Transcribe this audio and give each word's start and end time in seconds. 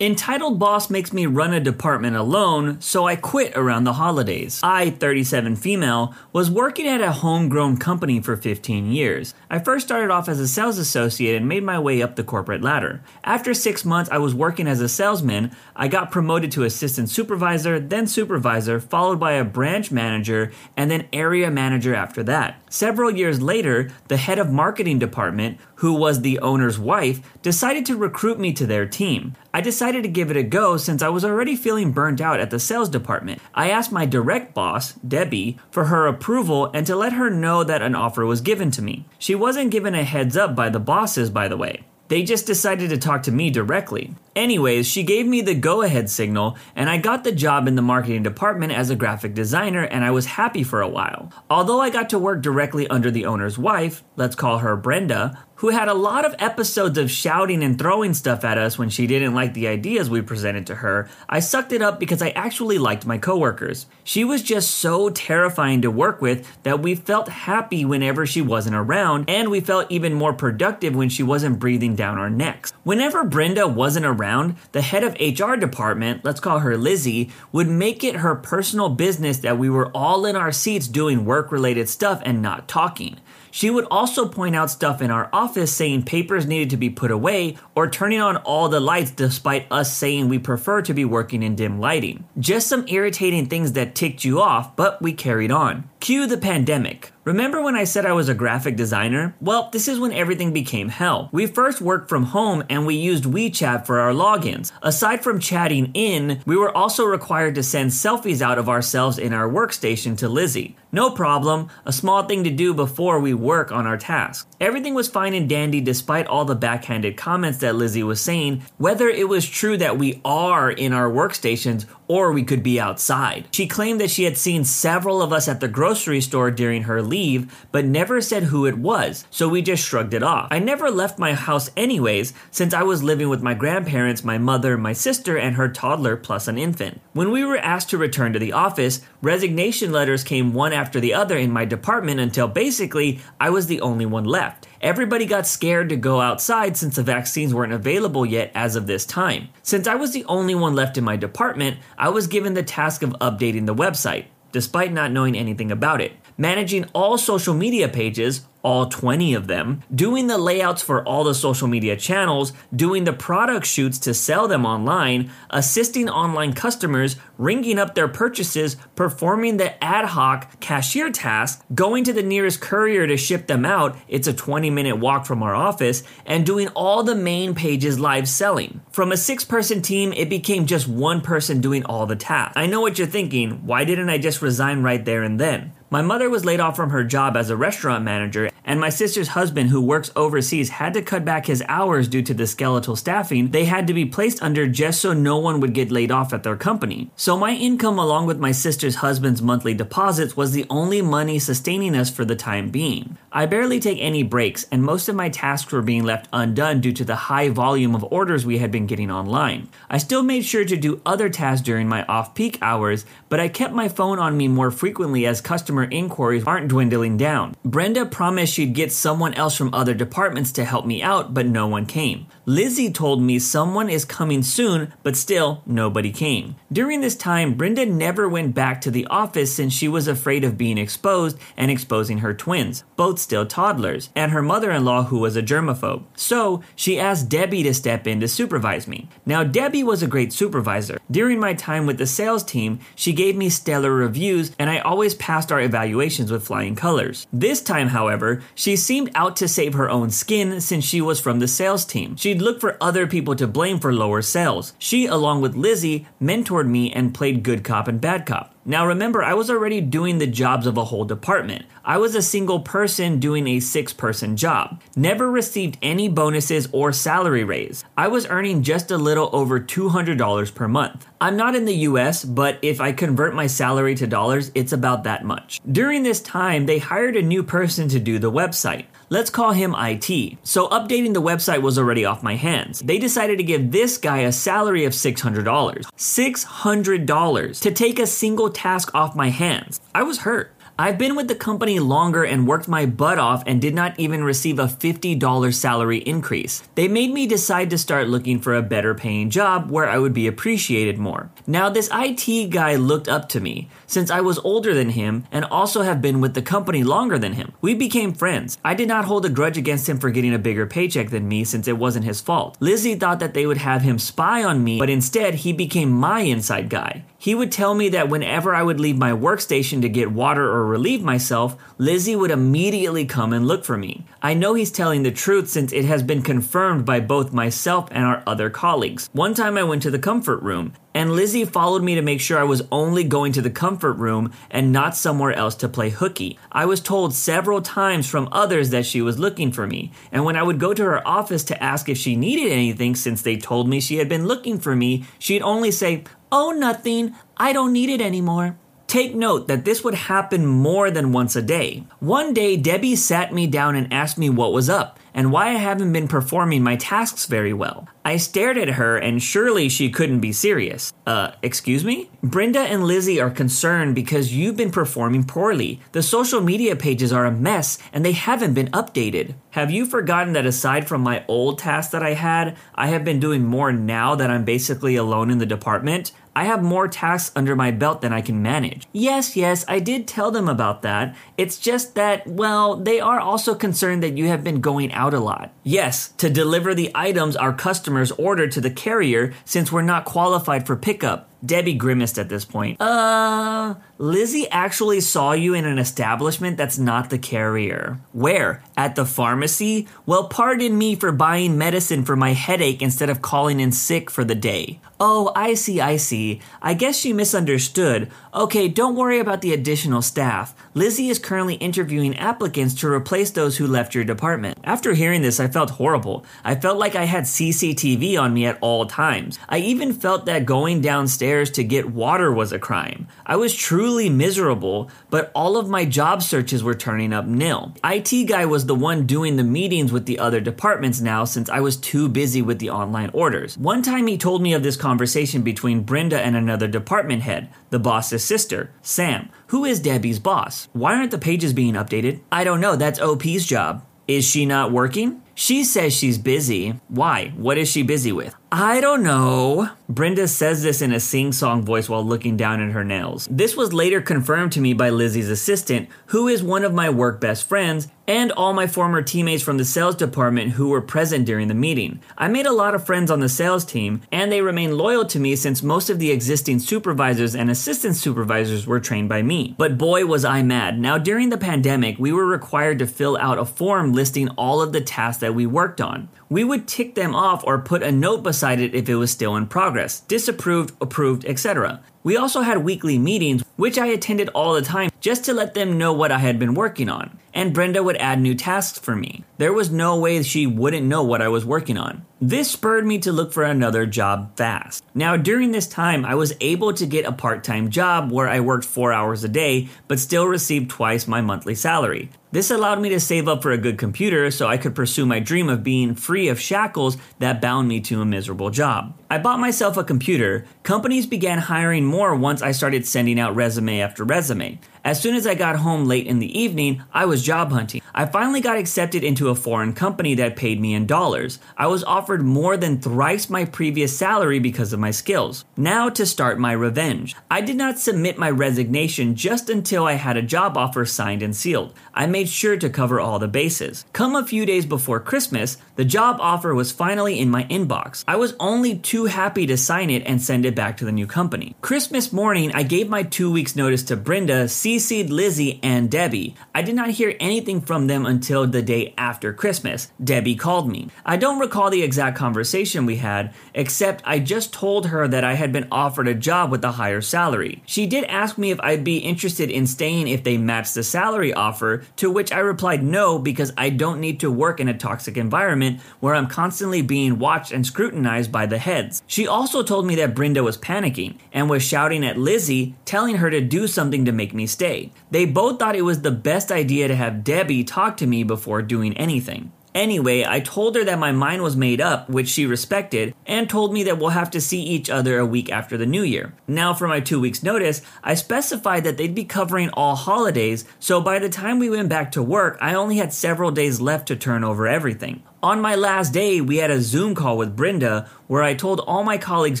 Entitled 0.00 0.58
boss 0.58 0.90
makes 0.90 1.12
me 1.12 1.24
run 1.24 1.54
a 1.54 1.60
department 1.60 2.16
alone, 2.16 2.80
so 2.80 3.06
I 3.06 3.14
quit 3.14 3.56
around 3.56 3.84
the 3.84 3.92
holidays. 3.92 4.58
I, 4.60 4.90
37 4.90 5.54
female, 5.54 6.16
was 6.32 6.50
working 6.50 6.88
at 6.88 7.00
a 7.00 7.12
homegrown 7.12 7.76
company 7.76 8.18
for 8.18 8.36
15 8.36 8.90
years. 8.90 9.34
I 9.48 9.60
first 9.60 9.86
started 9.86 10.10
off 10.10 10.28
as 10.28 10.40
a 10.40 10.48
sales 10.48 10.78
associate 10.78 11.36
and 11.36 11.48
made 11.48 11.62
my 11.62 11.78
way 11.78 12.02
up 12.02 12.16
the 12.16 12.24
corporate 12.24 12.60
ladder. 12.60 13.04
After 13.22 13.54
six 13.54 13.84
months, 13.84 14.10
I 14.10 14.18
was 14.18 14.34
working 14.34 14.66
as 14.66 14.80
a 14.80 14.88
salesman. 14.88 15.52
I 15.76 15.86
got 15.86 16.10
promoted 16.10 16.50
to 16.52 16.64
assistant 16.64 17.08
supervisor, 17.08 17.78
then 17.78 18.08
supervisor, 18.08 18.80
followed 18.80 19.20
by 19.20 19.34
a 19.34 19.44
branch 19.44 19.92
manager, 19.92 20.50
and 20.76 20.90
then 20.90 21.06
area 21.12 21.52
manager 21.52 21.94
after 21.94 22.24
that. 22.24 22.60
Several 22.68 23.12
years 23.12 23.40
later, 23.40 23.92
the 24.08 24.16
head 24.16 24.40
of 24.40 24.50
marketing 24.50 24.98
department, 24.98 25.60
who 25.84 25.92
was 25.92 26.22
the 26.22 26.38
owner's 26.38 26.78
wife, 26.78 27.20
decided 27.42 27.84
to 27.84 27.94
recruit 27.94 28.40
me 28.40 28.54
to 28.54 28.64
their 28.64 28.86
team. 28.86 29.34
I 29.52 29.60
decided 29.60 30.02
to 30.02 30.08
give 30.08 30.30
it 30.30 30.36
a 30.38 30.42
go 30.42 30.78
since 30.78 31.02
I 31.02 31.10
was 31.10 31.26
already 31.26 31.56
feeling 31.56 31.92
burnt 31.92 32.22
out 32.22 32.40
at 32.40 32.48
the 32.48 32.58
sales 32.58 32.88
department. 32.88 33.42
I 33.54 33.68
asked 33.68 33.92
my 33.92 34.06
direct 34.06 34.54
boss, 34.54 34.94
Debbie, 34.94 35.58
for 35.70 35.84
her 35.84 36.06
approval 36.06 36.70
and 36.72 36.86
to 36.86 36.96
let 36.96 37.12
her 37.12 37.28
know 37.28 37.64
that 37.64 37.82
an 37.82 37.94
offer 37.94 38.24
was 38.24 38.40
given 38.40 38.70
to 38.70 38.80
me. 38.80 39.04
She 39.18 39.34
wasn't 39.34 39.72
given 39.72 39.94
a 39.94 40.04
heads 40.04 40.38
up 40.38 40.56
by 40.56 40.70
the 40.70 40.80
bosses, 40.80 41.28
by 41.28 41.48
the 41.48 41.58
way. 41.58 41.84
They 42.08 42.22
just 42.22 42.46
decided 42.46 42.90
to 42.90 42.98
talk 42.98 43.22
to 43.22 43.32
me 43.32 43.48
directly. 43.48 44.14
Anyways, 44.36 44.86
she 44.86 45.02
gave 45.02 45.26
me 45.26 45.40
the 45.40 45.54
go 45.54 45.80
ahead 45.80 46.10
signal, 46.10 46.56
and 46.76 46.90
I 46.90 46.98
got 46.98 47.24
the 47.24 47.32
job 47.32 47.66
in 47.66 47.76
the 47.76 47.82
marketing 47.82 48.22
department 48.22 48.72
as 48.72 48.90
a 48.90 48.96
graphic 48.96 49.34
designer, 49.34 49.84
and 49.84 50.04
I 50.04 50.10
was 50.10 50.26
happy 50.26 50.62
for 50.62 50.82
a 50.82 50.88
while. 50.88 51.32
Although 51.48 51.80
I 51.80 51.88
got 51.88 52.10
to 52.10 52.18
work 52.18 52.42
directly 52.42 52.86
under 52.88 53.10
the 53.10 53.24
owner's 53.24 53.56
wife, 53.56 54.04
let's 54.16 54.36
call 54.36 54.58
her 54.58 54.76
Brenda, 54.76 55.42
who 55.56 55.68
had 55.68 55.88
a 55.88 55.94
lot 55.94 56.24
of 56.24 56.34
episodes 56.38 56.98
of 56.98 57.10
shouting 57.10 57.62
and 57.62 57.78
throwing 57.78 58.14
stuff 58.14 58.44
at 58.44 58.58
us 58.58 58.78
when 58.78 58.90
she 58.90 59.06
didn't 59.06 59.34
like 59.34 59.54
the 59.54 59.68
ideas 59.68 60.10
we 60.10 60.20
presented 60.20 60.66
to 60.66 60.76
her, 60.76 61.08
I 61.28 61.40
sucked 61.40 61.72
it 61.72 61.82
up 61.82 62.00
because 62.00 62.20
I 62.20 62.30
actually 62.30 62.78
liked 62.78 63.06
my 63.06 63.18
coworkers. 63.18 63.86
She 64.02 64.24
was 64.24 64.42
just 64.42 64.72
so 64.72 65.10
terrifying 65.10 65.82
to 65.82 65.90
work 65.90 66.20
with 66.20 66.46
that 66.64 66.80
we 66.80 66.94
felt 66.94 67.28
happy 67.28 67.84
whenever 67.84 68.26
she 68.26 68.42
wasn't 68.42 68.76
around, 68.76 69.24
and 69.28 69.50
we 69.50 69.60
felt 69.60 69.90
even 69.90 70.14
more 70.14 70.32
productive 70.32 70.94
when 70.94 71.08
she 71.08 71.22
wasn't 71.22 71.58
breathing 71.58 71.94
down 71.94 72.18
our 72.18 72.30
necks. 72.30 72.72
Whenever 72.82 73.24
Brenda 73.24 73.68
wasn't 73.68 74.06
around, 74.06 74.56
the 74.72 74.82
head 74.82 75.04
of 75.04 75.16
HR 75.20 75.54
department, 75.54 76.24
let's 76.24 76.40
call 76.40 76.58
her 76.58 76.76
Lizzie, 76.76 77.30
would 77.52 77.68
make 77.68 78.02
it 78.02 78.16
her 78.16 78.34
personal 78.34 78.88
business 78.88 79.38
that 79.38 79.58
we 79.58 79.70
were 79.70 79.90
all 79.92 80.26
in 80.26 80.36
our 80.36 80.52
seats 80.52 80.88
doing 80.88 81.24
work 81.24 81.52
related 81.52 81.88
stuff 81.88 82.20
and 82.24 82.42
not 82.42 82.68
talking. 82.68 83.18
She 83.54 83.70
would 83.70 83.86
also 83.88 84.26
point 84.26 84.56
out 84.56 84.68
stuff 84.68 85.00
in 85.00 85.12
our 85.12 85.30
office 85.32 85.72
saying 85.72 86.02
papers 86.06 86.44
needed 86.44 86.70
to 86.70 86.76
be 86.76 86.90
put 86.90 87.12
away 87.12 87.56
or 87.76 87.88
turning 87.88 88.20
on 88.20 88.38
all 88.38 88.68
the 88.68 88.80
lights 88.80 89.12
despite 89.12 89.70
us 89.70 89.96
saying 89.96 90.28
we 90.28 90.40
prefer 90.40 90.82
to 90.82 90.92
be 90.92 91.04
working 91.04 91.40
in 91.40 91.54
dim 91.54 91.78
lighting. 91.78 92.24
Just 92.36 92.66
some 92.66 92.84
irritating 92.88 93.46
things 93.46 93.74
that 93.74 93.94
ticked 93.94 94.24
you 94.24 94.40
off, 94.40 94.74
but 94.74 95.00
we 95.00 95.12
carried 95.12 95.52
on. 95.52 95.88
Cue 96.04 96.26
the 96.26 96.36
pandemic. 96.36 97.14
Remember 97.24 97.62
when 97.62 97.74
I 97.74 97.84
said 97.84 98.04
I 98.04 98.12
was 98.12 98.28
a 98.28 98.34
graphic 98.34 98.76
designer? 98.76 99.34
Well, 99.40 99.70
this 99.72 99.88
is 99.88 99.98
when 99.98 100.12
everything 100.12 100.52
became 100.52 100.90
hell. 100.90 101.30
We 101.32 101.46
first 101.46 101.80
worked 101.80 102.10
from 102.10 102.24
home 102.24 102.62
and 102.68 102.84
we 102.84 102.96
used 102.96 103.24
WeChat 103.24 103.86
for 103.86 104.00
our 104.00 104.12
logins. 104.12 104.70
Aside 104.82 105.24
from 105.24 105.40
chatting 105.40 105.92
in, 105.94 106.42
we 106.44 106.58
were 106.58 106.76
also 106.76 107.06
required 107.06 107.54
to 107.54 107.62
send 107.62 107.92
selfies 107.92 108.42
out 108.42 108.58
of 108.58 108.68
ourselves 108.68 109.18
in 109.18 109.32
our 109.32 109.48
workstation 109.48 110.18
to 110.18 110.28
Lizzie. 110.28 110.76
No 110.92 111.10
problem, 111.10 111.70
a 111.86 111.92
small 111.92 112.24
thing 112.24 112.44
to 112.44 112.50
do 112.50 112.74
before 112.74 113.18
we 113.18 113.32
work 113.32 113.72
on 113.72 113.86
our 113.86 113.96
tasks. 113.96 114.46
Everything 114.60 114.92
was 114.92 115.08
fine 115.08 115.32
and 115.32 115.48
dandy 115.48 115.80
despite 115.80 116.26
all 116.26 116.44
the 116.44 116.54
backhanded 116.54 117.16
comments 117.16 117.58
that 117.60 117.76
Lizzie 117.76 118.02
was 118.02 118.20
saying, 118.20 118.62
whether 118.76 119.08
it 119.08 119.30
was 119.30 119.48
true 119.48 119.78
that 119.78 119.96
we 119.96 120.20
are 120.26 120.70
in 120.70 120.92
our 120.92 121.10
workstations 121.10 121.86
or 122.08 122.32
we 122.32 122.42
could 122.42 122.62
be 122.62 122.80
outside. 122.80 123.48
She 123.52 123.66
claimed 123.66 124.00
that 124.00 124.10
she 124.10 124.24
had 124.24 124.36
seen 124.36 124.64
several 124.64 125.22
of 125.22 125.32
us 125.32 125.48
at 125.48 125.60
the 125.60 125.68
grocery 125.68 126.20
store 126.20 126.50
during 126.50 126.82
her 126.82 127.02
leave, 127.02 127.66
but 127.72 127.84
never 127.84 128.20
said 128.20 128.44
who 128.44 128.66
it 128.66 128.78
was, 128.78 129.26
so 129.30 129.48
we 129.48 129.62
just 129.62 129.84
shrugged 129.84 130.14
it 130.14 130.22
off. 130.22 130.48
I 130.50 130.58
never 130.58 130.90
left 130.90 131.18
my 131.18 131.32
house 131.34 131.70
anyways, 131.76 132.32
since 132.50 132.74
I 132.74 132.82
was 132.82 133.02
living 133.02 133.28
with 133.28 133.42
my 133.42 133.54
grandparents, 133.54 134.24
my 134.24 134.38
mother, 134.38 134.76
my 134.76 134.92
sister, 134.92 135.36
and 135.36 135.56
her 135.56 135.68
toddler 135.68 136.16
plus 136.16 136.48
an 136.48 136.58
infant. 136.58 137.00
When 137.12 137.30
we 137.30 137.44
were 137.44 137.58
asked 137.58 137.90
to 137.90 137.98
return 137.98 138.32
to 138.32 138.38
the 138.38 138.52
office, 138.52 139.00
resignation 139.22 139.92
letters 139.92 140.24
came 140.24 140.52
one 140.52 140.72
after 140.72 141.00
the 141.00 141.14
other 141.14 141.36
in 141.38 141.50
my 141.50 141.64
department 141.64 142.20
until 142.20 142.48
basically 142.48 143.20
I 143.40 143.50
was 143.50 143.66
the 143.66 143.80
only 143.80 144.06
one 144.06 144.24
left. 144.24 144.66
Everybody 144.84 145.24
got 145.24 145.46
scared 145.46 145.88
to 145.88 145.96
go 145.96 146.20
outside 146.20 146.76
since 146.76 146.96
the 146.96 147.02
vaccines 147.02 147.54
weren't 147.54 147.72
available 147.72 148.26
yet 148.26 148.52
as 148.54 148.76
of 148.76 148.86
this 148.86 149.06
time. 149.06 149.48
Since 149.62 149.86
I 149.86 149.94
was 149.94 150.12
the 150.12 150.26
only 150.26 150.54
one 150.54 150.74
left 150.74 150.98
in 150.98 151.04
my 151.04 151.16
department, 151.16 151.78
I 151.96 152.10
was 152.10 152.26
given 152.26 152.52
the 152.52 152.62
task 152.62 153.02
of 153.02 153.16
updating 153.18 153.64
the 153.64 153.74
website, 153.74 154.26
despite 154.52 154.92
not 154.92 155.10
knowing 155.10 155.38
anything 155.38 155.72
about 155.72 156.02
it. 156.02 156.12
Managing 156.36 156.84
all 156.92 157.16
social 157.16 157.54
media 157.54 157.88
pages, 157.88 158.42
all 158.64 158.86
20 158.86 159.34
of 159.34 159.46
them, 159.46 159.82
doing 159.94 160.26
the 160.26 160.38
layouts 160.38 160.82
for 160.82 161.06
all 161.06 161.22
the 161.22 161.34
social 161.34 161.68
media 161.68 161.96
channels, 161.96 162.52
doing 162.74 163.04
the 163.04 163.12
product 163.12 163.66
shoots 163.66 163.98
to 163.98 164.14
sell 164.14 164.48
them 164.48 164.64
online, 164.64 165.30
assisting 165.50 166.08
online 166.08 166.54
customers, 166.54 167.16
ringing 167.36 167.78
up 167.78 167.94
their 167.94 168.08
purchases, 168.08 168.76
performing 168.96 169.58
the 169.58 169.84
ad 169.84 170.06
hoc 170.06 170.58
cashier 170.60 171.10
task, 171.10 171.62
going 171.74 172.02
to 172.02 172.12
the 172.12 172.22
nearest 172.22 172.60
courier 172.60 173.06
to 173.06 173.16
ship 173.16 173.46
them 173.46 173.66
out, 173.66 173.96
it's 174.08 174.26
a 174.26 174.32
20 174.32 174.70
minute 174.70 174.96
walk 174.96 175.26
from 175.26 175.42
our 175.42 175.54
office, 175.54 176.02
and 176.24 176.46
doing 176.46 176.68
all 176.68 177.02
the 177.02 177.14
main 177.14 177.54
pages 177.54 178.00
live 178.00 178.28
selling. 178.28 178.80
From 178.90 179.12
a 179.12 179.16
six 179.16 179.44
person 179.44 179.82
team, 179.82 180.12
it 180.14 180.30
became 180.30 180.64
just 180.64 180.88
one 180.88 181.20
person 181.20 181.60
doing 181.60 181.84
all 181.84 182.06
the 182.06 182.16
tasks. 182.16 182.56
I 182.56 182.66
know 182.66 182.80
what 182.80 182.98
you're 182.98 183.06
thinking, 183.06 183.66
why 183.66 183.84
didn't 183.84 184.08
I 184.08 184.16
just 184.16 184.40
resign 184.40 184.82
right 184.82 185.04
there 185.04 185.22
and 185.22 185.38
then? 185.38 185.72
My 185.90 186.02
mother 186.02 186.28
was 186.28 186.44
laid 186.44 186.58
off 186.58 186.74
from 186.74 186.90
her 186.90 187.04
job 187.04 187.36
as 187.36 187.50
a 187.50 187.56
restaurant 187.56 188.02
manager, 188.02 188.50
and 188.64 188.80
my 188.80 188.88
sister's 188.88 189.28
husband, 189.28 189.70
who 189.70 189.80
works 189.80 190.10
overseas, 190.16 190.70
had 190.70 190.94
to 190.94 191.02
cut 191.02 191.24
back 191.24 191.46
his 191.46 191.62
hours 191.68 192.08
due 192.08 192.22
to 192.22 192.34
the 192.34 192.46
skeletal 192.46 192.96
staffing 192.96 193.50
they 193.50 193.64
had 193.64 193.86
to 193.86 193.94
be 193.94 194.04
placed 194.04 194.42
under 194.42 194.66
just 194.66 195.00
so 195.00 195.12
no 195.12 195.38
one 195.38 195.60
would 195.60 195.74
get 195.74 195.90
laid 195.90 196.10
off 196.10 196.32
at 196.32 196.42
their 196.42 196.56
company. 196.56 197.10
So 197.16 197.36
my 197.36 197.52
income, 197.52 197.98
along 197.98 198.26
with 198.26 198.38
my 198.38 198.52
sister's 198.52 198.96
husband's 198.96 199.42
monthly 199.42 199.74
deposits, 199.74 200.36
was 200.36 200.52
the 200.52 200.66
only 200.70 201.02
money 201.02 201.38
sustaining 201.38 201.94
us 201.94 202.10
for 202.10 202.24
the 202.24 202.36
time 202.36 202.70
being. 202.70 203.18
I 203.32 203.46
barely 203.46 203.80
take 203.80 203.98
any 204.00 204.22
breaks, 204.22 204.66
and 204.70 204.82
most 204.82 205.08
of 205.08 205.16
my 205.16 205.28
tasks 205.28 205.72
were 205.72 205.82
being 205.82 206.04
left 206.04 206.28
undone 206.32 206.80
due 206.80 206.92
to 206.92 207.04
the 207.04 207.16
high 207.16 207.48
volume 207.48 207.94
of 207.94 208.04
orders 208.04 208.46
we 208.46 208.58
had 208.58 208.70
been 208.70 208.86
getting 208.86 209.10
online. 209.10 209.68
I 209.90 209.98
still 209.98 210.22
made 210.22 210.44
sure 210.44 210.64
to 210.64 210.76
do 210.76 211.02
other 211.04 211.28
tasks 211.28 211.64
during 211.64 211.88
my 211.88 212.04
off 212.04 212.34
peak 212.34 212.58
hours, 212.62 213.04
but 213.28 213.40
I 213.40 213.48
kept 213.48 213.74
my 213.74 213.88
phone 213.88 214.18
on 214.18 214.36
me 214.36 214.48
more 214.48 214.70
frequently 214.70 215.26
as 215.26 215.40
customer 215.40 215.84
inquiries 215.84 216.44
aren't 216.46 216.68
dwindling 216.68 217.16
down. 217.16 217.56
Brenda 217.64 218.06
promised 218.06 218.53
she'd 218.54 218.72
get 218.72 218.92
someone 218.92 219.34
else 219.34 219.56
from 219.56 219.74
other 219.74 219.92
departments 219.92 220.52
to 220.52 220.64
help 220.64 220.86
me 220.86 221.02
out, 221.02 221.34
but 221.34 221.46
no 221.46 221.66
one 221.66 221.84
came. 221.84 222.26
Lizzie 222.46 222.92
told 222.92 223.22
me 223.22 223.38
someone 223.38 223.88
is 223.88 224.04
coming 224.04 224.42
soon, 224.42 224.92
but 225.02 225.16
still, 225.16 225.62
nobody 225.66 226.12
came. 226.12 226.56
During 226.72 227.00
this 227.00 227.16
time, 227.16 227.54
Brenda 227.54 227.84
never 227.84 228.28
went 228.28 228.54
back 228.54 228.80
to 228.82 228.90
the 228.90 229.06
office 229.06 229.52
since 229.52 229.72
she 229.72 229.88
was 229.88 230.06
afraid 230.06 230.44
of 230.44 230.56
being 230.56 230.78
exposed 230.78 231.38
and 231.56 231.70
exposing 231.70 232.18
her 232.18 232.34
twins, 232.34 232.84
both 232.96 233.18
still 233.18 233.44
toddlers, 233.44 234.10
and 234.14 234.30
her 234.30 234.42
mother 234.42 234.70
in 234.70 234.84
law, 234.84 235.04
who 235.04 235.18
was 235.18 235.36
a 235.36 235.42
germaphobe. 235.42 236.04
So, 236.14 236.62
she 236.76 237.00
asked 237.00 237.28
Debbie 237.28 237.62
to 237.64 237.74
step 237.74 238.06
in 238.06 238.20
to 238.20 238.28
supervise 238.28 238.86
me. 238.86 239.08
Now, 239.26 239.42
Debbie 239.42 239.82
was 239.82 240.02
a 240.02 240.06
great 240.06 240.32
supervisor. 240.32 241.00
During 241.10 241.40
my 241.40 241.54
time 241.54 241.86
with 241.86 241.98
the 241.98 242.06
sales 242.06 242.44
team, 242.44 242.78
she 242.94 243.12
gave 243.12 243.34
me 243.34 243.48
stellar 243.48 243.92
reviews, 243.92 244.52
and 244.58 244.70
I 244.70 244.78
always 244.78 245.14
passed 245.14 245.50
our 245.50 245.60
evaluations 245.60 246.30
with 246.30 246.46
flying 246.46 246.76
colors. 246.76 247.26
This 247.32 247.60
time, 247.60 247.88
however, 247.88 248.42
she 248.54 248.76
seemed 248.76 249.10
out 249.14 249.36
to 249.36 249.48
save 249.48 249.74
her 249.74 249.90
own 249.90 250.10
skin 250.10 250.60
since 250.60 250.84
she 250.84 251.00
was 251.00 251.20
from 251.20 251.38
the 251.38 251.48
sales 251.48 251.84
team. 251.84 252.16
She'd 252.16 252.42
look 252.42 252.60
for 252.60 252.76
other 252.80 253.06
people 253.06 253.34
to 253.36 253.46
blame 253.46 253.78
for 253.80 253.92
lower 253.92 254.22
sales. 254.22 254.74
She, 254.78 255.06
along 255.06 255.40
with 255.40 255.54
Lizzie, 255.54 256.06
mentored 256.20 256.68
me 256.68 256.92
and 256.92 257.14
played 257.14 257.42
good 257.42 257.64
cop 257.64 257.88
and 257.88 258.00
bad 258.00 258.26
cop. 258.26 258.53
Now 258.66 258.86
remember, 258.86 259.22
I 259.22 259.34
was 259.34 259.50
already 259.50 259.82
doing 259.82 260.16
the 260.16 260.26
jobs 260.26 260.66
of 260.66 260.78
a 260.78 260.84
whole 260.84 261.04
department. 261.04 261.66
I 261.84 261.98
was 261.98 262.14
a 262.14 262.22
single 262.22 262.60
person 262.60 263.20
doing 263.20 263.46
a 263.46 263.60
six 263.60 263.92
person 263.92 264.38
job. 264.38 264.80
Never 264.96 265.30
received 265.30 265.76
any 265.82 266.08
bonuses 266.08 266.66
or 266.72 266.90
salary 266.90 267.44
raise. 267.44 267.84
I 267.94 268.08
was 268.08 268.26
earning 268.26 268.62
just 268.62 268.90
a 268.90 268.96
little 268.96 269.28
over 269.34 269.60
$200 269.60 270.54
per 270.54 270.66
month. 270.66 271.06
I'm 271.20 271.36
not 271.36 271.54
in 271.54 271.66
the 271.66 271.76
US, 271.88 272.24
but 272.24 272.58
if 272.62 272.80
I 272.80 272.92
convert 272.92 273.34
my 273.34 273.48
salary 273.48 273.94
to 273.96 274.06
dollars, 274.06 274.50
it's 274.54 274.72
about 274.72 275.04
that 275.04 275.26
much. 275.26 275.60
During 275.70 276.02
this 276.02 276.22
time, 276.22 276.64
they 276.64 276.78
hired 276.78 277.16
a 277.16 277.22
new 277.22 277.42
person 277.42 277.88
to 277.88 278.00
do 278.00 278.18
the 278.18 278.32
website. 278.32 278.86
Let's 279.10 279.30
call 279.30 279.52
him 279.52 279.74
IT. 279.76 280.38
So 280.44 280.68
updating 280.68 281.12
the 281.12 281.20
website 281.20 281.60
was 281.60 281.78
already 281.78 282.04
off 282.04 282.22
my 282.22 282.36
hands. 282.36 282.80
They 282.80 282.98
decided 282.98 283.38
to 283.38 283.44
give 283.44 283.70
this 283.70 283.98
guy 283.98 284.18
a 284.18 284.32
salary 284.32 284.84
of 284.84 284.92
$600. 284.92 285.44
$600 285.44 287.60
to 287.60 287.70
take 287.70 287.98
a 287.98 288.06
single 288.06 288.50
task 288.50 288.94
off 288.94 289.14
my 289.14 289.28
hands. 289.28 289.80
I 289.94 290.04
was 290.04 290.20
hurt. 290.20 290.52
I've 290.76 290.98
been 290.98 291.14
with 291.14 291.28
the 291.28 291.36
company 291.36 291.78
longer 291.78 292.24
and 292.24 292.48
worked 292.48 292.66
my 292.66 292.84
butt 292.84 293.16
off 293.16 293.44
and 293.46 293.60
did 293.60 293.76
not 293.76 293.94
even 293.96 294.24
receive 294.24 294.58
a 294.58 294.64
$50 294.64 295.54
salary 295.54 295.98
increase. 295.98 296.64
They 296.74 296.88
made 296.88 297.12
me 297.12 297.28
decide 297.28 297.70
to 297.70 297.78
start 297.78 298.08
looking 298.08 298.40
for 298.40 298.56
a 298.56 298.62
better 298.62 298.92
paying 298.92 299.30
job 299.30 299.70
where 299.70 299.88
I 299.88 299.98
would 299.98 300.12
be 300.12 300.26
appreciated 300.26 300.98
more. 300.98 301.30
Now, 301.46 301.70
this 301.70 301.88
IT 301.92 302.50
guy 302.50 302.74
looked 302.74 303.08
up 303.08 303.28
to 303.28 303.40
me 303.40 303.68
since 303.86 304.10
I 304.10 304.20
was 304.20 304.40
older 304.40 304.74
than 304.74 304.90
him 304.90 305.28
and 305.30 305.44
also 305.44 305.82
have 305.82 306.02
been 306.02 306.20
with 306.20 306.34
the 306.34 306.42
company 306.42 306.82
longer 306.82 307.20
than 307.20 307.34
him. 307.34 307.52
We 307.60 307.74
became 307.74 308.12
friends. 308.12 308.58
I 308.64 308.74
did 308.74 308.88
not 308.88 309.04
hold 309.04 309.24
a 309.24 309.28
grudge 309.28 309.56
against 309.56 309.88
him 309.88 310.00
for 310.00 310.10
getting 310.10 310.34
a 310.34 310.40
bigger 310.40 310.66
paycheck 310.66 311.10
than 311.10 311.28
me 311.28 311.44
since 311.44 311.68
it 311.68 311.78
wasn't 311.78 312.04
his 312.04 312.20
fault. 312.20 312.56
Lizzie 312.58 312.96
thought 312.96 313.20
that 313.20 313.32
they 313.32 313.46
would 313.46 313.58
have 313.58 313.82
him 313.82 314.00
spy 314.00 314.42
on 314.42 314.64
me, 314.64 314.80
but 314.80 314.90
instead 314.90 315.36
he 315.36 315.52
became 315.52 315.92
my 315.92 316.22
inside 316.22 316.68
guy. 316.68 317.04
He 317.16 317.34
would 317.34 317.52
tell 317.52 317.74
me 317.74 317.88
that 317.90 318.10
whenever 318.10 318.54
I 318.54 318.62
would 318.62 318.80
leave 318.80 318.98
my 318.98 319.12
workstation 319.12 319.80
to 319.80 319.88
get 319.88 320.12
water 320.12 320.44
or 320.44 320.63
relieve 320.64 321.02
myself, 321.02 321.56
Lizzie 321.78 322.16
would 322.16 322.30
immediately 322.30 323.04
come 323.04 323.32
and 323.32 323.46
look 323.46 323.64
for 323.64 323.76
me. 323.76 324.06
I 324.22 324.34
know 324.34 324.54
he's 324.54 324.70
telling 324.70 325.02
the 325.02 325.10
truth 325.10 325.48
since 325.48 325.72
it 325.72 325.84
has 325.84 326.02
been 326.02 326.22
confirmed 326.22 326.84
by 326.84 327.00
both 327.00 327.32
myself 327.32 327.88
and 327.90 328.04
our 328.04 328.22
other 328.26 328.50
colleagues. 328.50 329.08
One 329.12 329.34
time 329.34 329.56
I 329.56 329.62
went 329.62 329.82
to 329.82 329.90
the 329.90 329.98
comfort 329.98 330.42
room, 330.42 330.72
and 330.94 331.12
Lizzie 331.12 331.44
followed 331.44 331.82
me 331.82 331.96
to 331.96 332.02
make 332.02 332.20
sure 332.20 332.38
I 332.38 332.44
was 332.44 332.62
only 332.70 333.04
going 333.04 333.32
to 333.32 333.42
the 333.42 333.50
comfort 333.50 333.94
room 333.94 334.32
and 334.50 334.72
not 334.72 334.96
somewhere 334.96 335.32
else 335.32 335.56
to 335.56 335.68
play 335.68 335.90
hooky. 335.90 336.38
I 336.52 336.66
was 336.66 336.80
told 336.80 337.14
several 337.14 337.60
times 337.60 338.08
from 338.08 338.28
others 338.30 338.70
that 338.70 338.86
she 338.86 339.02
was 339.02 339.18
looking 339.18 339.50
for 339.52 339.66
me, 339.66 339.92
and 340.12 340.24
when 340.24 340.36
I 340.36 340.42
would 340.42 340.60
go 340.60 340.72
to 340.72 340.84
her 340.84 341.06
office 341.06 341.44
to 341.44 341.62
ask 341.62 341.88
if 341.88 341.98
she 341.98 342.16
needed 342.16 342.52
anything 342.52 342.94
since 342.94 343.22
they 343.22 343.36
told 343.36 343.68
me 343.68 343.80
she 343.80 343.96
had 343.96 344.08
been 344.08 344.26
looking 344.26 344.58
for 344.58 344.76
me, 344.76 345.04
she'd 345.18 345.42
only 345.42 345.70
say, 345.70 346.04
Oh, 346.30 346.50
nothing. 346.50 347.14
I 347.36 347.52
don't 347.52 347.72
need 347.72 347.90
it 347.90 348.00
anymore. 348.00 348.56
Take 348.86 349.14
note 349.14 349.48
that 349.48 349.64
this 349.64 349.82
would 349.82 349.94
happen 349.94 350.46
more 350.46 350.90
than 350.90 351.12
once 351.12 351.34
a 351.36 351.42
day. 351.42 351.84
One 352.00 352.32
day, 352.34 352.56
Debbie 352.56 352.96
sat 352.96 353.32
me 353.32 353.46
down 353.46 353.74
and 353.74 353.92
asked 353.92 354.18
me 354.18 354.30
what 354.30 354.52
was 354.52 354.68
up 354.68 354.98
and 355.14 355.30
why 355.30 355.48
I 355.48 355.54
haven't 355.54 355.92
been 355.92 356.08
performing 356.08 356.62
my 356.62 356.76
tasks 356.76 357.26
very 357.26 357.52
well. 357.52 357.88
I 358.04 358.16
stared 358.16 358.58
at 358.58 358.70
her 358.70 358.96
and 358.96 359.22
surely 359.22 359.68
she 359.68 359.88
couldn't 359.88 360.20
be 360.20 360.32
serious. 360.32 360.92
Uh, 361.06 361.30
excuse 361.40 361.84
me? 361.84 362.10
Brenda 362.22 362.60
and 362.60 362.84
Lizzie 362.84 363.20
are 363.20 363.30
concerned 363.30 363.94
because 363.94 364.34
you've 364.34 364.56
been 364.56 364.72
performing 364.72 365.24
poorly. 365.24 365.80
The 365.92 366.02
social 366.02 366.40
media 366.40 366.74
pages 366.74 367.12
are 367.12 367.24
a 367.24 367.30
mess 367.30 367.78
and 367.92 368.04
they 368.04 368.12
haven't 368.12 368.54
been 368.54 368.70
updated. 368.72 369.34
Have 369.50 369.70
you 369.70 369.86
forgotten 369.86 370.32
that 370.32 370.46
aside 370.46 370.88
from 370.88 371.00
my 371.00 371.24
old 371.28 371.60
tasks 371.60 371.92
that 371.92 372.02
I 372.02 372.14
had, 372.14 372.56
I 372.74 372.88
have 372.88 373.04
been 373.04 373.20
doing 373.20 373.44
more 373.44 373.72
now 373.72 374.16
that 374.16 374.30
I'm 374.30 374.44
basically 374.44 374.96
alone 374.96 375.30
in 375.30 375.38
the 375.38 375.46
department? 375.46 376.10
I 376.36 376.44
have 376.44 376.62
more 376.62 376.88
tasks 376.88 377.32
under 377.36 377.54
my 377.54 377.70
belt 377.70 378.00
than 378.00 378.12
I 378.12 378.20
can 378.20 378.42
manage. 378.42 378.86
Yes, 378.92 379.36
yes, 379.36 379.64
I 379.68 379.78
did 379.78 380.08
tell 380.08 380.30
them 380.30 380.48
about 380.48 380.82
that. 380.82 381.14
It's 381.36 381.58
just 381.58 381.94
that, 381.94 382.26
well, 382.26 382.76
they 382.76 383.00
are 383.00 383.20
also 383.20 383.54
concerned 383.54 384.02
that 384.02 384.16
you 384.16 384.26
have 384.26 384.42
been 384.42 384.60
going 384.60 384.92
out 384.92 385.14
a 385.14 385.20
lot. 385.20 385.52
Yes, 385.62 386.12
to 386.18 386.28
deliver 386.28 386.74
the 386.74 386.90
items 386.94 387.36
our 387.36 387.52
customers 387.52 388.10
ordered 388.12 388.52
to 388.52 388.60
the 388.60 388.70
carrier 388.70 389.32
since 389.44 389.70
we're 389.70 389.82
not 389.82 390.04
qualified 390.04 390.66
for 390.66 390.76
pickup. 390.76 391.28
Debbie 391.44 391.74
grimaced 391.74 392.18
at 392.18 392.28
this 392.28 392.44
point. 392.44 392.80
Uh, 392.80 393.74
Lizzie 393.98 394.48
actually 394.50 395.00
saw 395.00 395.32
you 395.32 395.54
in 395.54 395.64
an 395.64 395.78
establishment 395.78 396.56
that's 396.56 396.78
not 396.78 397.10
the 397.10 397.18
carrier. 397.18 397.98
Where? 398.12 398.62
At 398.76 398.96
the 398.96 399.04
pharmacy? 399.04 399.86
Well, 400.06 400.28
pardon 400.28 400.76
me 400.78 400.94
for 400.94 401.12
buying 401.12 401.58
medicine 401.58 402.04
for 402.04 402.16
my 402.16 402.32
headache 402.32 402.82
instead 402.82 403.10
of 403.10 403.22
calling 403.22 403.60
in 403.60 403.72
sick 403.72 404.10
for 404.10 404.24
the 404.24 404.34
day. 404.34 404.80
Oh, 405.00 405.32
I 405.34 405.54
see, 405.54 405.80
I 405.80 405.96
see. 405.96 406.40
I 406.62 406.74
guess 406.74 406.96
she 406.96 407.12
misunderstood. 407.12 408.10
Okay, 408.32 408.68
don't 408.68 408.94
worry 408.94 409.18
about 409.18 409.42
the 409.42 409.52
additional 409.52 410.02
staff. 410.02 410.54
Lizzie 410.72 411.08
is 411.08 411.18
currently 411.18 411.56
interviewing 411.56 412.16
applicants 412.16 412.74
to 412.76 412.88
replace 412.88 413.30
those 413.32 413.56
who 413.56 413.66
left 413.66 413.94
your 413.94 414.04
department. 414.04 414.58
After 414.64 414.94
hearing 414.94 415.22
this, 415.22 415.40
I 415.40 415.48
felt 415.48 415.70
horrible. 415.70 416.24
I 416.44 416.54
felt 416.54 416.78
like 416.78 416.94
I 416.94 417.04
had 417.04 417.24
CCTV 417.24 418.18
on 418.18 418.32
me 418.32 418.46
at 418.46 418.58
all 418.60 418.86
times. 418.86 419.38
I 419.48 419.58
even 419.58 419.92
felt 419.92 420.26
that 420.26 420.46
going 420.46 420.80
downstairs 420.80 421.33
to 421.42 421.64
get 421.64 421.90
water 421.90 422.32
was 422.32 422.52
a 422.52 422.58
crime. 422.58 423.08
I 423.26 423.36
was 423.36 423.54
truly 423.54 424.08
miserable, 424.08 424.90
but 425.10 425.32
all 425.34 425.56
of 425.56 425.68
my 425.68 425.84
job 425.84 426.22
searches 426.22 426.62
were 426.62 426.74
turning 426.74 427.12
up 427.12 427.26
nil. 427.26 427.74
IT 427.82 428.28
guy 428.28 428.44
was 428.44 428.66
the 428.66 428.74
one 428.74 429.06
doing 429.06 429.36
the 429.36 429.42
meetings 429.42 429.92
with 429.92 430.06
the 430.06 430.18
other 430.18 430.40
departments 430.40 431.00
now 431.00 431.24
since 431.24 431.48
I 431.50 431.60
was 431.60 431.76
too 431.76 432.08
busy 432.08 432.42
with 432.42 432.58
the 432.58 432.70
online 432.70 433.10
orders. 433.12 433.58
One 433.58 433.82
time 433.82 434.06
he 434.06 434.16
told 434.16 434.42
me 434.42 434.54
of 434.54 434.62
this 434.62 434.76
conversation 434.76 435.42
between 435.42 435.82
Brenda 435.82 436.20
and 436.20 436.36
another 436.36 436.68
department 436.68 437.22
head, 437.22 437.48
the 437.70 437.78
boss's 437.78 438.22
sister, 438.22 438.70
Sam. 438.82 439.28
Who 439.48 439.64
is 439.64 439.80
Debbie's 439.80 440.18
boss? 440.18 440.68
Why 440.72 440.94
aren't 440.94 441.10
the 441.10 441.18
pages 441.18 441.52
being 441.52 441.74
updated? 441.74 442.20
I 442.30 442.44
don't 442.44 442.60
know, 442.60 442.76
that's 442.76 443.00
OP's 443.00 443.44
job. 443.44 443.84
Is 444.06 444.24
she 444.24 444.46
not 444.46 444.70
working? 444.70 445.22
She 445.34 445.64
says 445.64 445.92
she's 445.92 446.18
busy. 446.18 446.78
Why? 446.88 447.32
What 447.36 447.58
is 447.58 447.68
she 447.68 447.82
busy 447.82 448.12
with? 448.12 448.36
I 448.52 448.80
don't 448.80 449.02
know. 449.02 449.70
Brenda 449.88 450.28
says 450.28 450.62
this 450.62 450.80
in 450.80 450.92
a 450.92 451.00
sing 451.00 451.32
song 451.32 451.64
voice 451.64 451.88
while 451.88 452.04
looking 452.04 452.36
down 452.36 452.62
at 452.62 452.72
her 452.72 452.84
nails. 452.84 453.26
This 453.30 453.56
was 453.56 453.72
later 453.72 454.00
confirmed 454.00 454.52
to 454.52 454.60
me 454.60 454.72
by 454.72 454.90
Lizzie's 454.90 455.28
assistant, 455.28 455.88
who 456.06 456.28
is 456.28 456.42
one 456.42 456.64
of 456.64 456.72
my 456.72 456.88
work 456.88 457.20
best 457.20 457.46
friends, 457.48 457.88
and 458.06 458.30
all 458.32 458.52
my 458.52 458.66
former 458.66 459.02
teammates 459.02 459.42
from 459.42 459.58
the 459.58 459.64
sales 459.64 459.96
department 459.96 460.52
who 460.52 460.68
were 460.68 460.80
present 460.80 461.26
during 461.26 461.48
the 461.48 461.54
meeting. 461.54 462.00
I 462.16 462.28
made 462.28 462.46
a 462.46 462.52
lot 462.52 462.74
of 462.74 462.86
friends 462.86 463.10
on 463.10 463.20
the 463.20 463.28
sales 463.28 463.64
team, 463.64 464.02
and 464.12 464.30
they 464.30 464.40
remain 464.40 464.76
loyal 464.76 465.04
to 465.06 465.18
me 465.18 465.36
since 465.36 465.62
most 465.62 465.90
of 465.90 465.98
the 465.98 466.10
existing 466.10 466.60
supervisors 466.60 467.34
and 467.34 467.50
assistant 467.50 467.96
supervisors 467.96 468.66
were 468.66 468.80
trained 468.80 469.08
by 469.08 469.22
me. 469.22 469.54
But 469.58 469.78
boy, 469.78 470.06
was 470.06 470.24
I 470.24 470.42
mad. 470.42 470.78
Now, 470.78 470.96
during 470.96 471.30
the 471.30 471.38
pandemic, 471.38 471.98
we 471.98 472.12
were 472.12 472.26
required 472.26 472.78
to 472.78 472.86
fill 472.86 473.16
out 473.16 473.38
a 473.38 473.44
form 473.44 473.92
listing 473.92 474.28
all 474.30 474.62
of 474.62 474.72
the 474.72 474.80
tasks 474.80 475.20
that 475.20 475.34
we 475.34 475.46
worked 475.46 475.80
on. 475.80 476.08
We 476.34 476.42
would 476.42 476.66
tick 476.66 476.96
them 476.96 477.14
off 477.14 477.44
or 477.44 477.60
put 477.60 477.84
a 477.84 477.92
note 477.92 478.24
beside 478.24 478.58
it 478.58 478.74
if 478.74 478.88
it 478.88 478.96
was 478.96 479.12
still 479.12 479.36
in 479.36 479.46
progress, 479.46 480.00
disapproved, 480.00 480.74
approved, 480.80 481.24
etc. 481.26 481.80
We 482.02 482.16
also 482.16 482.40
had 482.40 482.64
weekly 482.64 482.98
meetings, 482.98 483.44
which 483.54 483.78
I 483.78 483.86
attended 483.86 484.30
all 484.30 484.52
the 484.52 484.60
time 484.60 484.90
just 485.04 485.26
to 485.26 485.34
let 485.34 485.52
them 485.52 485.76
know 485.76 485.92
what 485.92 486.10
I 486.10 486.16
had 486.16 486.38
been 486.38 486.54
working 486.54 486.88
on. 486.88 487.18
And 487.34 487.52
Brenda 487.52 487.82
would 487.82 487.98
add 487.98 488.18
new 488.18 488.34
tasks 488.34 488.78
for 488.78 488.96
me. 488.96 489.22
There 489.36 489.52
was 489.52 489.70
no 489.70 489.98
way 489.98 490.22
she 490.22 490.46
wouldn't 490.46 490.86
know 490.86 491.02
what 491.02 491.20
I 491.20 491.28
was 491.28 491.44
working 491.44 491.76
on. 491.76 492.06
This 492.22 492.50
spurred 492.50 492.86
me 492.86 492.98
to 493.00 493.12
look 493.12 493.30
for 493.30 493.42
another 493.42 493.84
job 493.84 494.34
fast. 494.38 494.82
Now, 494.94 495.18
during 495.18 495.52
this 495.52 495.66
time, 495.66 496.06
I 496.06 496.14
was 496.14 496.32
able 496.40 496.72
to 496.72 496.86
get 496.86 497.04
a 497.04 497.12
part 497.12 497.44
time 497.44 497.68
job 497.68 498.10
where 498.10 498.30
I 498.30 498.40
worked 498.40 498.64
four 498.64 498.94
hours 498.94 499.24
a 499.24 499.28
day, 499.28 499.68
but 499.88 499.98
still 499.98 500.26
received 500.26 500.70
twice 500.70 501.06
my 501.06 501.20
monthly 501.20 501.54
salary. 501.54 502.08
This 502.32 502.50
allowed 502.50 502.80
me 502.80 502.88
to 502.88 502.98
save 502.98 503.28
up 503.28 503.42
for 503.42 503.52
a 503.52 503.58
good 503.58 503.76
computer 503.76 504.30
so 504.30 504.46
I 504.46 504.56
could 504.56 504.74
pursue 504.74 505.04
my 505.04 505.20
dream 505.20 505.50
of 505.50 505.62
being 505.62 505.94
free 505.94 506.28
of 506.28 506.40
shackles 506.40 506.96
that 507.18 507.42
bound 507.42 507.68
me 507.68 507.80
to 507.82 508.00
a 508.00 508.06
miserable 508.06 508.50
job. 508.50 508.98
I 509.14 509.18
bought 509.18 509.38
myself 509.38 509.76
a 509.76 509.84
computer. 509.84 510.44
Companies 510.64 511.06
began 511.06 511.38
hiring 511.38 511.84
more 511.84 512.16
once 512.16 512.42
I 512.42 512.50
started 512.50 512.84
sending 512.84 513.20
out 513.20 513.36
resume 513.36 513.80
after 513.80 514.02
resume. 514.02 514.58
As 514.84 515.00
soon 515.00 515.14
as 515.14 515.26
I 515.26 515.34
got 515.34 515.56
home 515.56 515.86
late 515.86 516.06
in 516.06 516.18
the 516.18 516.38
evening, 516.38 516.82
I 516.92 517.06
was 517.06 517.22
job 517.22 517.52
hunting. 517.52 517.80
I 517.94 518.04
finally 518.04 518.42
got 518.42 518.58
accepted 518.58 519.02
into 519.02 519.30
a 519.30 519.34
foreign 519.34 519.72
company 519.72 520.14
that 520.16 520.36
paid 520.36 520.60
me 520.60 520.74
in 520.74 520.86
dollars. 520.86 521.38
I 521.56 521.68
was 521.68 521.84
offered 521.84 522.22
more 522.22 522.58
than 522.58 522.80
thrice 522.80 523.30
my 523.30 523.46
previous 523.46 523.96
salary 523.96 524.40
because 524.40 524.74
of 524.74 524.80
my 524.80 524.90
skills. 524.90 525.46
Now 525.56 525.88
to 525.90 526.04
start 526.04 526.38
my 526.38 526.52
revenge. 526.52 527.16
I 527.30 527.40
did 527.40 527.56
not 527.56 527.78
submit 527.78 528.18
my 528.18 528.28
resignation 528.28 529.14
just 529.14 529.48
until 529.48 529.86
I 529.86 529.92
had 529.92 530.18
a 530.18 530.22
job 530.22 530.58
offer 530.58 530.84
signed 530.84 531.22
and 531.22 531.34
sealed. 531.34 531.72
I 531.94 532.06
made 532.06 532.28
sure 532.28 532.58
to 532.58 532.68
cover 532.68 533.00
all 533.00 533.18
the 533.18 533.28
bases. 533.28 533.86
Come 533.94 534.14
a 534.14 534.26
few 534.26 534.44
days 534.44 534.66
before 534.66 535.00
Christmas, 535.00 535.56
the 535.76 535.84
job 535.86 536.18
offer 536.20 536.54
was 536.54 536.72
finally 536.72 537.18
in 537.18 537.30
my 537.30 537.44
inbox. 537.44 538.04
I 538.06 538.16
was 538.16 538.34
only 538.38 538.76
too 539.04 539.10
happy 539.10 539.46
to 539.46 539.56
sign 539.56 539.90
it 539.90 540.02
and 540.06 540.22
send 540.22 540.46
it 540.46 540.54
back 540.54 540.78
to 540.78 540.84
the 540.86 540.92
new 540.92 541.06
company. 541.06 541.54
Christmas 541.60 542.10
morning, 542.10 542.50
I 542.54 542.62
gave 542.62 542.88
my 542.88 543.02
two 543.02 543.30
weeks 543.30 543.54
notice 543.54 543.82
to 543.84 543.96
Brenda, 543.96 544.44
CC'd 544.44 545.10
Lizzie, 545.10 545.60
and 545.62 545.90
Debbie. 545.90 546.34
I 546.54 546.62
did 546.62 546.74
not 546.74 546.88
hear 546.88 547.14
anything 547.20 547.60
from 547.60 547.86
them 547.86 548.06
until 548.06 548.46
the 548.46 548.62
day 548.62 548.94
after 548.96 549.34
Christmas. 549.34 549.92
Debbie 550.02 550.36
called 550.36 550.70
me. 550.70 550.88
I 551.04 551.18
don't 551.18 551.38
recall 551.38 551.68
the 551.68 551.82
exact 551.82 552.16
conversation 552.16 552.86
we 552.86 552.96
had, 552.96 553.34
except 553.52 554.02
I 554.06 554.20
just 554.20 554.54
told 554.54 554.86
her 554.86 555.06
that 555.06 555.22
I 555.22 555.34
had 555.34 555.52
been 555.52 555.68
offered 555.70 556.08
a 556.08 556.14
job 556.14 556.50
with 556.50 556.64
a 556.64 556.72
higher 556.72 557.02
salary. 557.02 557.62
She 557.66 557.86
did 557.86 558.04
ask 558.04 558.38
me 558.38 558.52
if 558.52 558.60
I'd 558.60 558.84
be 558.84 558.98
interested 558.98 559.50
in 559.50 559.66
staying 559.66 560.08
if 560.08 560.24
they 560.24 560.38
matched 560.38 560.74
the 560.74 560.82
salary 560.82 561.34
offer, 561.34 561.84
to 561.96 562.10
which 562.10 562.32
I 562.32 562.38
replied 562.38 562.82
no 562.82 563.18
because 563.18 563.52
I 563.58 563.68
don't 563.68 564.00
need 564.00 564.20
to 564.20 564.30
work 564.30 564.60
in 564.60 564.68
a 564.68 564.78
toxic 564.78 565.18
environment 565.18 565.82
where 566.00 566.14
I'm 566.14 566.26
constantly 566.26 566.80
being 566.80 567.18
watched 567.18 567.52
and 567.52 567.66
scrutinized 567.66 568.32
by 568.32 568.46
the 568.46 568.58
heads. 568.84 569.02
She 569.06 569.26
also 569.26 569.62
told 569.62 569.86
me 569.86 569.94
that 569.96 570.14
Brenda 570.14 570.42
was 570.42 570.58
panicking 570.58 571.16
and 571.32 571.50
was 571.50 571.62
shouting 571.62 572.04
at 572.04 572.18
Lizzie, 572.18 572.74
telling 572.84 573.16
her 573.16 573.30
to 573.30 573.40
do 573.40 573.66
something 573.66 574.04
to 574.04 574.12
make 574.12 574.34
me 574.34 574.46
stay. 574.46 574.92
They 575.10 575.24
both 575.24 575.58
thought 575.58 575.76
it 575.76 575.82
was 575.82 576.02
the 576.02 576.10
best 576.10 576.52
idea 576.52 576.88
to 576.88 576.96
have 576.96 577.24
Debbie 577.24 577.64
talk 577.64 577.96
to 577.98 578.06
me 578.06 578.22
before 578.24 578.62
doing 578.62 578.96
anything. 578.96 579.52
Anyway, 579.74 580.24
I 580.24 580.38
told 580.38 580.76
her 580.76 580.84
that 580.84 581.00
my 581.00 581.10
mind 581.10 581.42
was 581.42 581.56
made 581.56 581.80
up, 581.80 582.08
which 582.08 582.28
she 582.28 582.46
respected, 582.46 583.12
and 583.26 583.50
told 583.50 583.72
me 583.72 583.82
that 583.82 583.98
we'll 583.98 584.10
have 584.10 584.30
to 584.30 584.40
see 584.40 584.62
each 584.62 584.88
other 584.88 585.18
a 585.18 585.26
week 585.26 585.50
after 585.50 585.76
the 585.76 585.84
new 585.84 586.02
year. 586.02 586.32
Now, 586.46 586.74
for 586.74 586.86
my 586.86 587.00
two 587.00 587.18
weeks' 587.18 587.42
notice, 587.42 587.82
I 588.02 588.14
specified 588.14 588.84
that 588.84 588.98
they'd 588.98 589.16
be 589.16 589.24
covering 589.24 589.70
all 589.70 589.96
holidays, 589.96 590.64
so 590.78 591.00
by 591.00 591.18
the 591.18 591.28
time 591.28 591.58
we 591.58 591.70
went 591.70 591.88
back 591.88 592.12
to 592.12 592.22
work, 592.22 592.56
I 592.60 592.74
only 592.74 592.98
had 592.98 593.12
several 593.12 593.50
days 593.50 593.80
left 593.80 594.06
to 594.08 594.16
turn 594.16 594.44
over 594.44 594.68
everything. 594.68 595.24
On 595.42 595.60
my 595.60 595.74
last 595.74 596.12
day, 596.12 596.40
we 596.40 596.58
had 596.58 596.70
a 596.70 596.80
Zoom 596.80 597.14
call 597.14 597.36
with 597.36 597.56
Brenda 597.56 598.08
where 598.28 598.42
I 598.42 598.54
told 598.54 598.80
all 598.80 599.02
my 599.02 599.18
colleagues 599.18 599.60